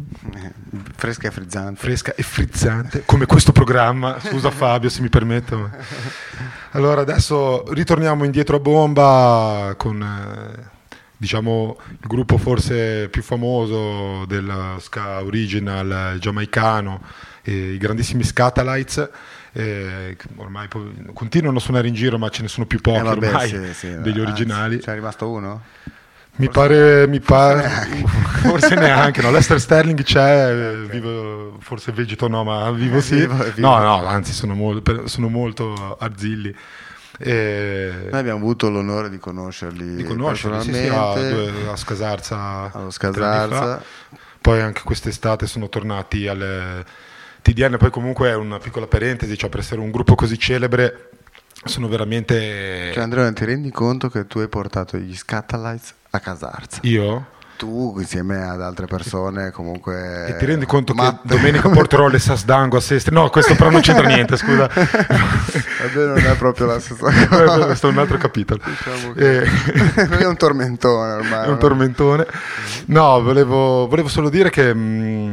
[0.97, 1.79] Fresca e frizzante.
[1.79, 4.19] fresca e frizzante, come questo programma.
[4.19, 5.71] Scusa Fabio se mi permetto.
[6.71, 10.71] Allora adesso ritorniamo indietro a bomba con eh,
[11.19, 17.03] diciamo il gruppo forse più famoso del ska original eh, giamaicano,
[17.43, 19.11] eh, i grandissimi Scatalites.
[19.57, 20.69] Eh, ormai
[21.13, 23.73] continuano a suonare in giro, ma ce ne sono più pochi Eh, vabbè, ormai sì,
[23.75, 24.81] sì, degli originali.
[24.81, 25.63] Ce n'è rimasto uno?
[26.37, 27.63] Mi pare, mi pare
[28.43, 29.23] forse neanche.
[29.23, 29.31] No.
[29.31, 33.15] Lester Sterling c'è, eh, vivo, forse vegeto no, ma vivo sì.
[33.17, 33.69] Vivo, vivo.
[33.69, 36.53] No, no, anzi sono, mol- per- sono molto arzilli.
[37.17, 41.53] E- Noi abbiamo avuto l'onore di conoscerli, di conoscerli, sì, sì, a, personalmente.
[41.61, 43.83] due- a Scasarza fa.
[44.41, 46.85] poi anche quest'estate sono tornati alle
[47.45, 51.11] TDN poi comunque è una piccola parentesi cioè per essere un gruppo così celebre
[51.65, 56.79] sono veramente Cioè, Andrea, ti rendi conto che tu hai portato gli Scatalites a Casarza?
[56.83, 57.27] io
[57.57, 60.27] Tu, insieme ad altre persone, comunque.
[60.27, 61.21] e ti rendi conto matte.
[61.29, 66.07] che domenica porterò le Sasdango a Sestri no questo però non c'entra niente scusa Vabbè,
[66.07, 67.65] non è proprio la stessa cosa.
[67.67, 71.47] questo è un altro capitolo Diciamo Eh, è un tormentone ormai.
[71.47, 72.27] È un tormentone.
[72.87, 75.24] No, volevo, volevo solo dire che mh,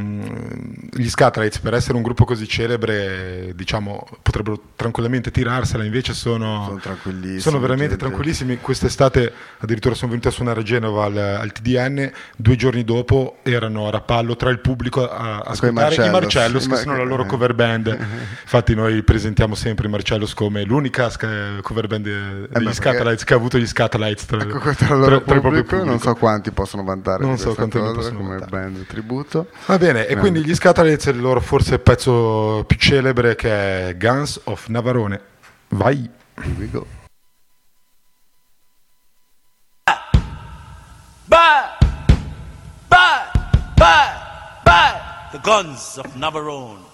[1.02, 6.80] gli Scatlites, per essere un gruppo così celebre, diciamo, potrebbero tranquillamente tirarsela, invece sono, Sono
[6.80, 8.06] tranquillissimi, sono veramente gente.
[8.06, 8.58] tranquillissimi.
[8.60, 13.88] Quest'estate addirittura sono venuti a suonare a Genova al, al TDN, due giorni dopo erano
[13.88, 16.68] a Rapallo tra il pubblico a, a ascoltare i Marcellos.
[16.68, 17.28] Che sono la loro eh.
[17.28, 17.88] cover band.
[18.42, 23.24] Infatti noi presentiamo sempre i Marcellos come l'unica sca- cover band de- degli perché- Scatlites
[23.24, 26.00] che ha avuto gli Scatlites tra, Ecco, tra il loro tra il proprio pubblico, non
[26.00, 28.50] so quanti possono vantare Non so quanti cosa possono come vantare.
[28.70, 29.48] band tributo.
[29.66, 30.54] Va bene, e quindi gli
[30.92, 35.22] Scatalites il loro forse pezzo più celebre che è Guns of Navarone.
[35.70, 36.10] Vai.
[36.36, 36.86] Here we go.
[41.26, 41.78] Bye!
[42.88, 43.32] Bye!
[43.76, 44.62] Bye!
[44.64, 45.30] Bye!
[45.32, 46.91] The guns of Navarone.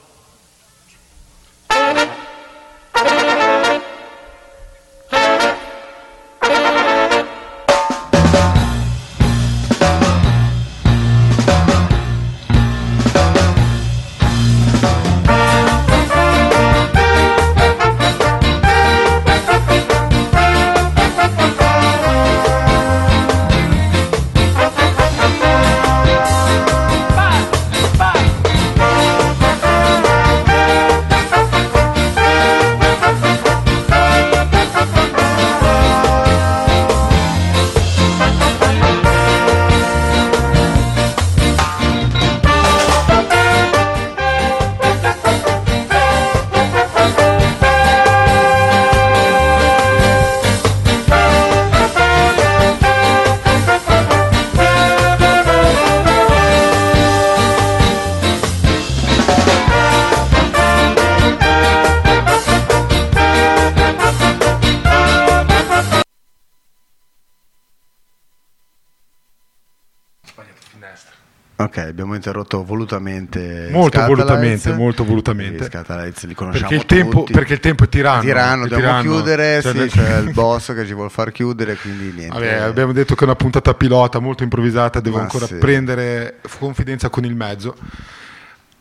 [71.59, 73.69] Ok, abbiamo interrotto volutamente.
[73.71, 74.07] Molto Scatalites.
[74.25, 75.65] volutamente, molto volutamente.
[75.65, 77.31] Scatalites li conosciamo Perché il, tempo, tutti.
[77.31, 78.21] perché il tempo è tiranno.
[78.21, 79.15] Tiranno, è dobbiamo tiranno.
[79.15, 82.27] chiudere, Cioè, sì, nel- c'è il boss che ci vuole far chiudere, quindi niente.
[82.35, 85.55] Vabbè, abbiamo detto che è una puntata pilota molto improvvisata, devo Ma ancora sì.
[85.55, 87.75] prendere confidenza con il mezzo.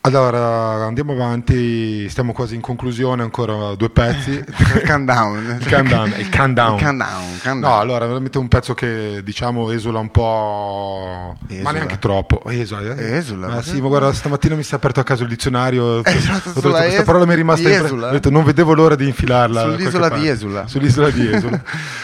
[0.06, 4.30] Allora andiamo avanti, stiamo quasi in conclusione, ancora due pezzi.
[4.38, 5.58] il countdown.
[5.60, 6.74] il countdown, il countdown.
[6.78, 7.58] Il countdown, countdown.
[7.58, 11.70] No, allora veramente un pezzo che diciamo esula un po', ma Esula?
[11.72, 12.40] neanche troppo.
[12.48, 13.16] Esula, eh?
[13.16, 13.48] Esula?
[13.48, 16.04] Ma sì, ma guarda, stamattina mi si è aperto a caso il dizionario.
[16.04, 18.08] Esatto, detto, questa es- parola mi è rimasta impre- Esula?
[18.08, 19.60] ho detto, non vedevo l'ora di infilarla.
[19.62, 20.28] Sull'isola di.
[20.28, 20.68] Esula.
[20.68, 21.60] Sull'isola di Esula.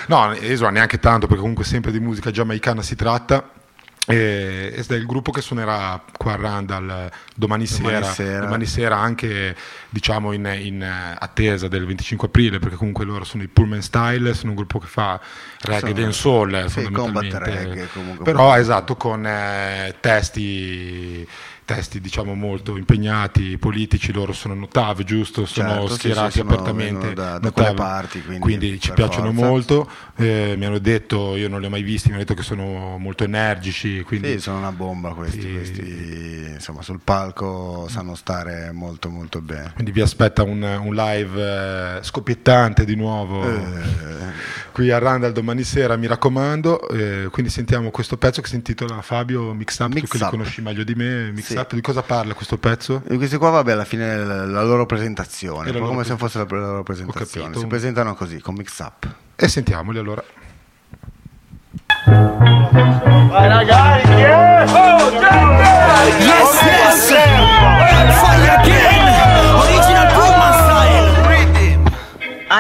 [0.09, 3.49] no, Esula neanche tanto, perché comunque sempre di musica giamaicana si tratta.
[4.05, 8.41] E, ed è il gruppo che suonerà qua a Randall domani sera, sera.
[8.41, 9.55] domani sera anche
[9.89, 14.35] diciamo in, in, eh, attesa del 25 aprile perché comunque loro sono i Pullman Style
[14.35, 15.21] sono un gruppo che fa
[15.61, 18.25] reggae Sono- dancehall eh, sì, fondamentalmente reggae, comunque.
[18.25, 21.25] però esatto con eh, testi
[21.75, 26.51] testi diciamo molto impegnati politici loro sono notav giusto sono Certo, sì, schierati sì, sono-
[26.53, 29.47] apertamente da- da quelle parti, quindi ci per piacciono forza.
[29.49, 32.43] molto eh, mi hanno detto io non li ho mai visti mi hanno detto che
[32.45, 35.53] sono molto energici quindi Sì, sono una bomba questi, Sì.
[35.53, 39.73] questi, insomma sul palco sanno stare molto molto bene.
[39.75, 43.61] Quindi vi aspetta un, un live eh, scoppiettante di nuovo Eh.
[44.73, 46.89] qui a Randall domani sera, mi raccomando.
[46.89, 50.25] Eh, quindi sentiamo questo pezzo che si intitola Fabio Mix Up, tu Mix che li
[50.25, 50.31] Up.
[50.31, 51.31] conosci meglio di me.
[51.33, 53.03] Mix Up, di cosa parla questo pezzo?
[53.09, 56.17] E questi qua, vabbè, alla fine è la, la loro presentazione, la loro come se
[56.17, 57.57] fosse la, la loro presentazione.
[57.57, 59.09] Si presentano così, con mix up.
[59.37, 60.23] E sentiamoli allora.
[66.19, 67.07] Yes, yes.
[68.21, 69.02] Fire again.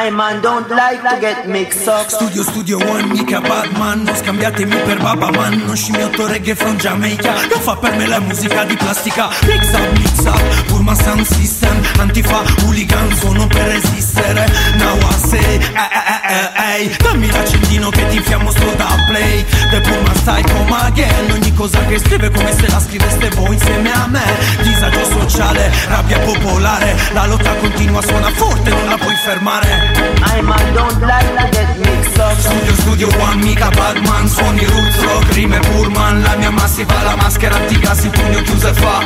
[0.05, 2.09] I man don't like to get mixed up.
[2.11, 4.03] Studio Studio One, mica Batman.
[4.03, 7.34] Non scambiatemi per Baba Man Non scimmiotto reggae from Jamaica.
[7.34, 9.28] Che fa per me la musica di plastica.
[9.46, 11.80] Mix up, mix up, Purman Sound System.
[11.98, 14.50] Antifa, hooligan, suono per resistere.
[14.78, 19.45] Now I say, eh, eh, eh, eh, Dammi l'accendino che ti infiammo sto da play.
[19.70, 23.93] The Purman Style come again Ogni cosa che scrive come se la scriveste voi insieme
[23.93, 24.24] a me.
[24.62, 29.93] Disagio sociale, rabbia popolare La lotta continua, suona forte, non la puoi fermare.
[30.37, 32.39] I'm man don't like to get mixed up.
[32.39, 37.57] Studio studio one mica Batman Suoni roots rock, rime Purman La mia massiva la maschera
[37.57, 39.01] antigas Il pugno chiuso e fa.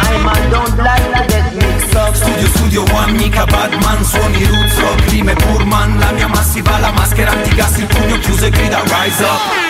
[0.00, 1.47] I man don't like to get
[1.94, 2.14] up.
[2.14, 7.32] Studio studio one mica Batman Suoni roots rock, rime Purman La mia massiva la maschera
[7.32, 9.67] antigas Il pugno chiuso e grida rise up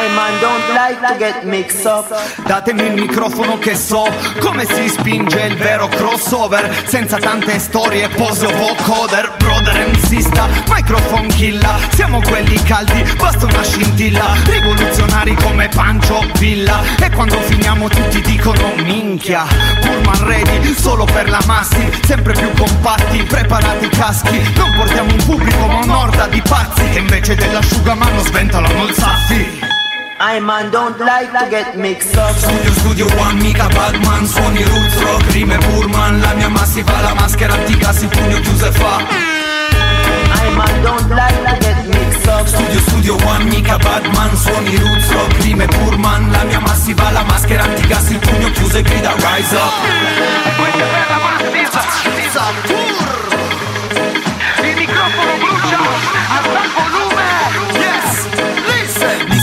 [0.00, 2.06] I man don't like to get mixed up.
[2.46, 4.06] Datemi il microfono che so.
[4.38, 6.84] Come si spinge il vero crossover?
[6.86, 9.34] Senza tante storie, pose o vocoder.
[9.38, 14.36] Brother insista, microphone killa Siamo quelli caldi, basta una scintilla.
[14.44, 16.80] Rivoluzionari come Pancio Villa.
[17.02, 19.46] E quando finiamo tutti dicono minchia
[19.80, 21.90] Pullman ready, solo per la massi.
[22.04, 24.52] Sempre più compatti, preparati i caschi.
[24.54, 26.88] Non portiamo un pubblico ma un'orda di pazzi.
[26.88, 29.76] Che invece dell'asciugamano sventolano il saffi
[30.20, 32.34] I man don't like to get mixed up.
[32.34, 37.54] Studio studio one mica Batman Suoni roots rock, rime Purman La mia massiva la maschera
[37.54, 38.98] antigas Il pugno chiuso e fa.
[38.98, 42.46] I man don't like to get mixed up.
[42.46, 47.62] Studio studio one mica Batman Suoni roots rock, rime Purman La mia massiva la maschera
[47.62, 49.72] antigas Il pugno chiuso e grida rise up.
[50.58, 51.80] Questa è la massiva
[52.16, 53.07] Il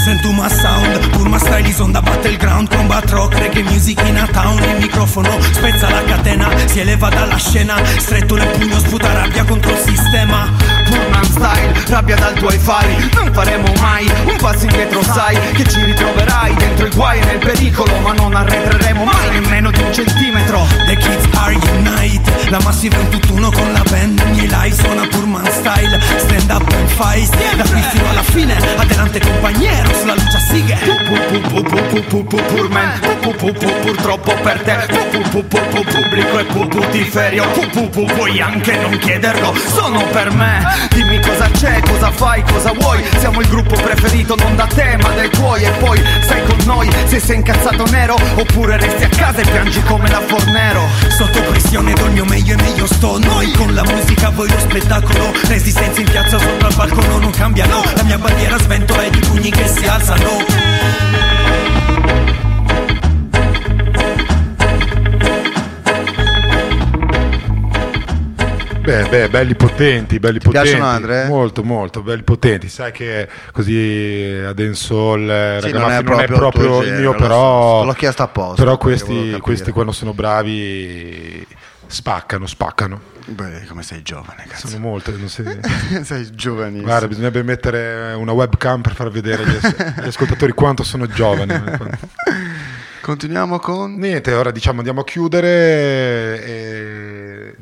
[0.06, 4.00] Listen Listen to my sound Purma style is on the battleground Combat rock, reggae music
[4.08, 4.62] in a town.
[4.62, 7.76] Il microfono spezza la catena Si eleva dalla scena.
[7.98, 10.48] Stretto nel pugno sputa rabbia contro il sistema.
[10.86, 15.84] Purman style, rabbia dal tuoi fari Non faremo mai un passo indietro sai Che ci
[15.84, 20.68] ritroverai dentro i guai e nel pericolo Ma non arretreremo mai nemmeno di un centimetro.
[20.86, 22.05] The kids are unite
[22.50, 26.72] La massiva è un tutt'uno con la band Ogni live suona Purman style Stand up
[26.74, 31.42] and fight Da qui fino alla fine Adelante compagnero sulla luce a sighe Pu- pu-
[31.42, 35.30] pu- pu- pu- pu- pu- Purman Pu- pu- pu- pu- Purtroppo per te Pu- pu-
[35.30, 40.04] pu- pu- pu- Pubblico e pu- putiferio Pu- pu- pu- Puoi anche non chiederlo Sono
[40.12, 44.68] per me Dimmi cosa c'è, cosa fai, cosa vuoi Siamo il gruppo preferito non da
[44.68, 49.04] te ma dai tuoi E poi stai con noi se sei incazzato nero Oppure resti
[49.04, 50.88] a casa e piangi come la Fornero
[51.18, 55.32] Sotto pressione il mio meglio e meglio sto Noi con la musica, voi lo spettacolo
[55.48, 59.52] Resistenza in piazza sopra il balcone non cambiano La mia bandiera sventola ed i pugni
[59.52, 60.44] che si alzano
[68.86, 70.68] Beh, beh, belli potenti, belli potenti.
[70.68, 71.26] piacciono, Andre?
[71.26, 72.70] Molto, molto, belli potenti.
[72.70, 76.82] Sai che così a Dancehall, eh, Sì, non è non è proprio il tuo proprio
[76.84, 77.84] il mio, so, però...
[77.84, 81.44] l'ho chiesto apposta, Però questi, questi quando sono bravi
[81.88, 83.14] spaccano, spaccano.
[83.28, 84.68] Beh, come sei giovane, cazzo.
[84.68, 85.44] Sono molto, non si-
[86.04, 86.84] sei giovanissimo.
[86.84, 91.54] Guarda, bisognerebbe mettere una webcam per far vedere agli, as- agli ascoltatori quanto sono giovani.
[93.02, 93.96] Continuiamo con...
[93.96, 97.15] Niente, ora diciamo andiamo a chiudere e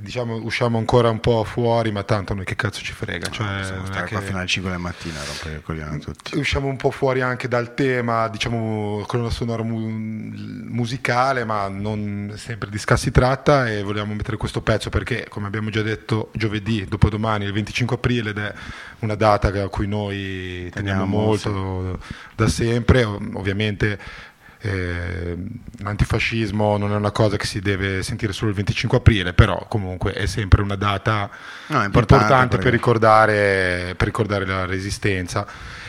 [0.04, 3.30] diciamo usciamo ancora un po' fuori, ma tanto noi che cazzo ci frega.
[3.30, 6.38] Cioè, è stare che- qua fino alle 5 del mattino a rompere il coglione tutti.
[6.38, 9.89] usciamo un po' fuori anche dal tema, diciamo, colonna sonora mu-
[10.68, 15.47] musicale, ma non sempre di ska si tratta e vogliamo mettere questo pezzo perché, come
[15.47, 18.54] abbiamo già detto, giovedì, dopodomani, il 25 aprile, ed è
[18.99, 21.99] una data a cui noi teniamo Teniamo, molto
[22.36, 23.99] da sempre, Ov- ovviamente.
[24.66, 25.36] Eh,
[25.80, 30.14] l'antifascismo non è una cosa che si deve sentire solo il 25 aprile, però comunque
[30.14, 31.30] è sempre una data
[31.68, 35.45] No, importante, importante per, ricordare, per ricordare la resistenza.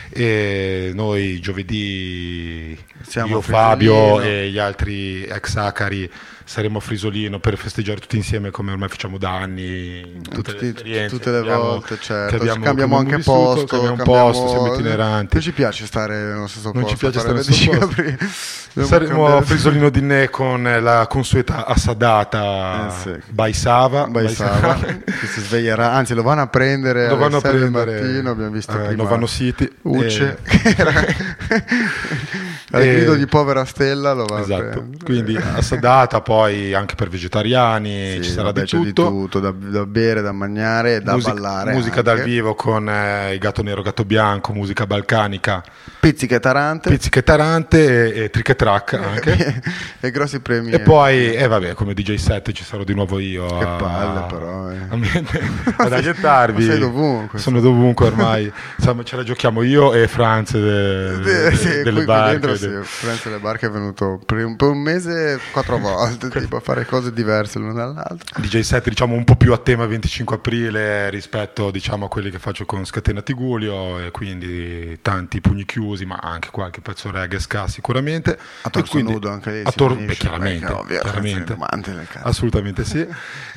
[0.09, 3.41] E noi giovedì, Siamo io.
[3.41, 6.11] Fabio e gli altri ex Acari
[6.47, 10.65] saremo a Frisolino per festeggiare tutti insieme come ormai facciamo da anni, tutte le Tutti-
[10.67, 12.35] esperienze tutte le abbiamo- volte, certo.
[12.35, 13.65] abbiamo, cambiamo che anche vissuto, posto.
[13.65, 15.33] cambiamo posto, siamo itineranti.
[15.33, 16.89] Non ci piace stare nello stesso Non posto.
[16.89, 18.53] ci piace stare nello stesso 25 posto.
[18.85, 23.31] Saremo a Frisolino di Ne con la consueta assadata Eh sì.
[23.31, 24.05] by Sava.
[24.07, 27.71] By Sava, che si sveglierà, anzi lo vanno a prendere Lo vanno a 6 del
[27.71, 29.71] prendere, mattino, abbiamo visto eh, prima Novano City.
[29.83, 30.91] Ucce, E- era
[32.75, 37.09] al E- grido di povera stella lo va a Esatto, quindi assadata poi anche per
[37.09, 39.39] vegetariani, Sì, ci sarà vabbè, di c'è tutto.
[39.39, 41.71] da, da bere, da mangiare, da musica, ballare.
[41.73, 42.13] musica anche.
[42.13, 45.63] dal vivo con eh, il gatto nero, gatto bianco, musica balcanica,
[45.99, 46.89] Pizzica e tarante.
[46.89, 49.61] pizzica e tarante e, e trick e track anche.
[49.99, 50.71] e grossi premi.
[50.71, 53.45] e poi, e vabbè, come DJ set ci sarò di nuovo io.
[53.45, 54.77] Che a- palle però, eh.
[54.89, 56.63] a ad aiutarvi.
[56.65, 57.39] Sei dovunque.
[57.39, 58.51] Sono dovunque ormai.
[58.77, 62.57] Insomma, ce la giochiamo io e Franz de- Eh, sì, delle barche.
[62.65, 66.59] Sì, Franz Le Barche è venuto per un, per un mese quattro volte, tipo a
[66.59, 68.39] fare cose diverse l'una dall'altra.
[68.39, 72.39] DJ set diciamo un po' più a tema 25 aprile rispetto diciamo a quelli che
[72.39, 77.67] faccio con Scatena Tigulio e quindi tanti pugni chiusi ma anche qualche pezzo reggae ska
[77.67, 78.37] sicuramente.
[78.61, 81.55] A torso quindi- nudo anche lì a tor- beh, chiaramente, ovvio, chiaramente.
[81.55, 82.27] cazzo.
[82.27, 83.07] assolutamente sì.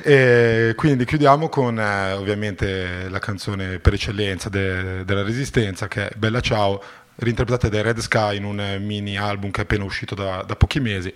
[0.01, 6.11] e quindi chiudiamo con eh, ovviamente la canzone per eccellenza de- della Resistenza che è
[6.15, 6.81] Bella Ciao,
[7.19, 10.55] reinterpretata dai Red Sky in un eh, mini album che è appena uscito da, da
[10.55, 11.13] pochi mesi.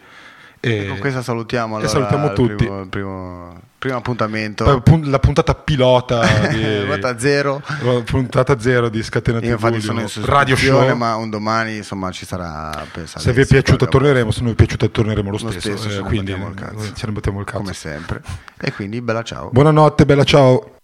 [0.66, 2.56] E, E con questa salutiamo e allora salutiamo tutti.
[2.56, 4.82] Primo, primo- primo appuntamento.
[5.04, 7.62] La puntata pilota di Puntata zero.
[8.06, 12.12] puntata zero di Scatena Io infatti sono in radio sostituzione, show ma un domani insomma
[12.12, 15.51] ci sarà se vi è piaciuto torneremo se non vi è piaciuto torneremo lo Lo
[15.51, 18.22] stesso, stesso, eh, quindi ce ne battiamo il cazzo come sempre.
[18.58, 19.49] E quindi bella ciao.
[19.51, 20.76] buonanotte bella ciao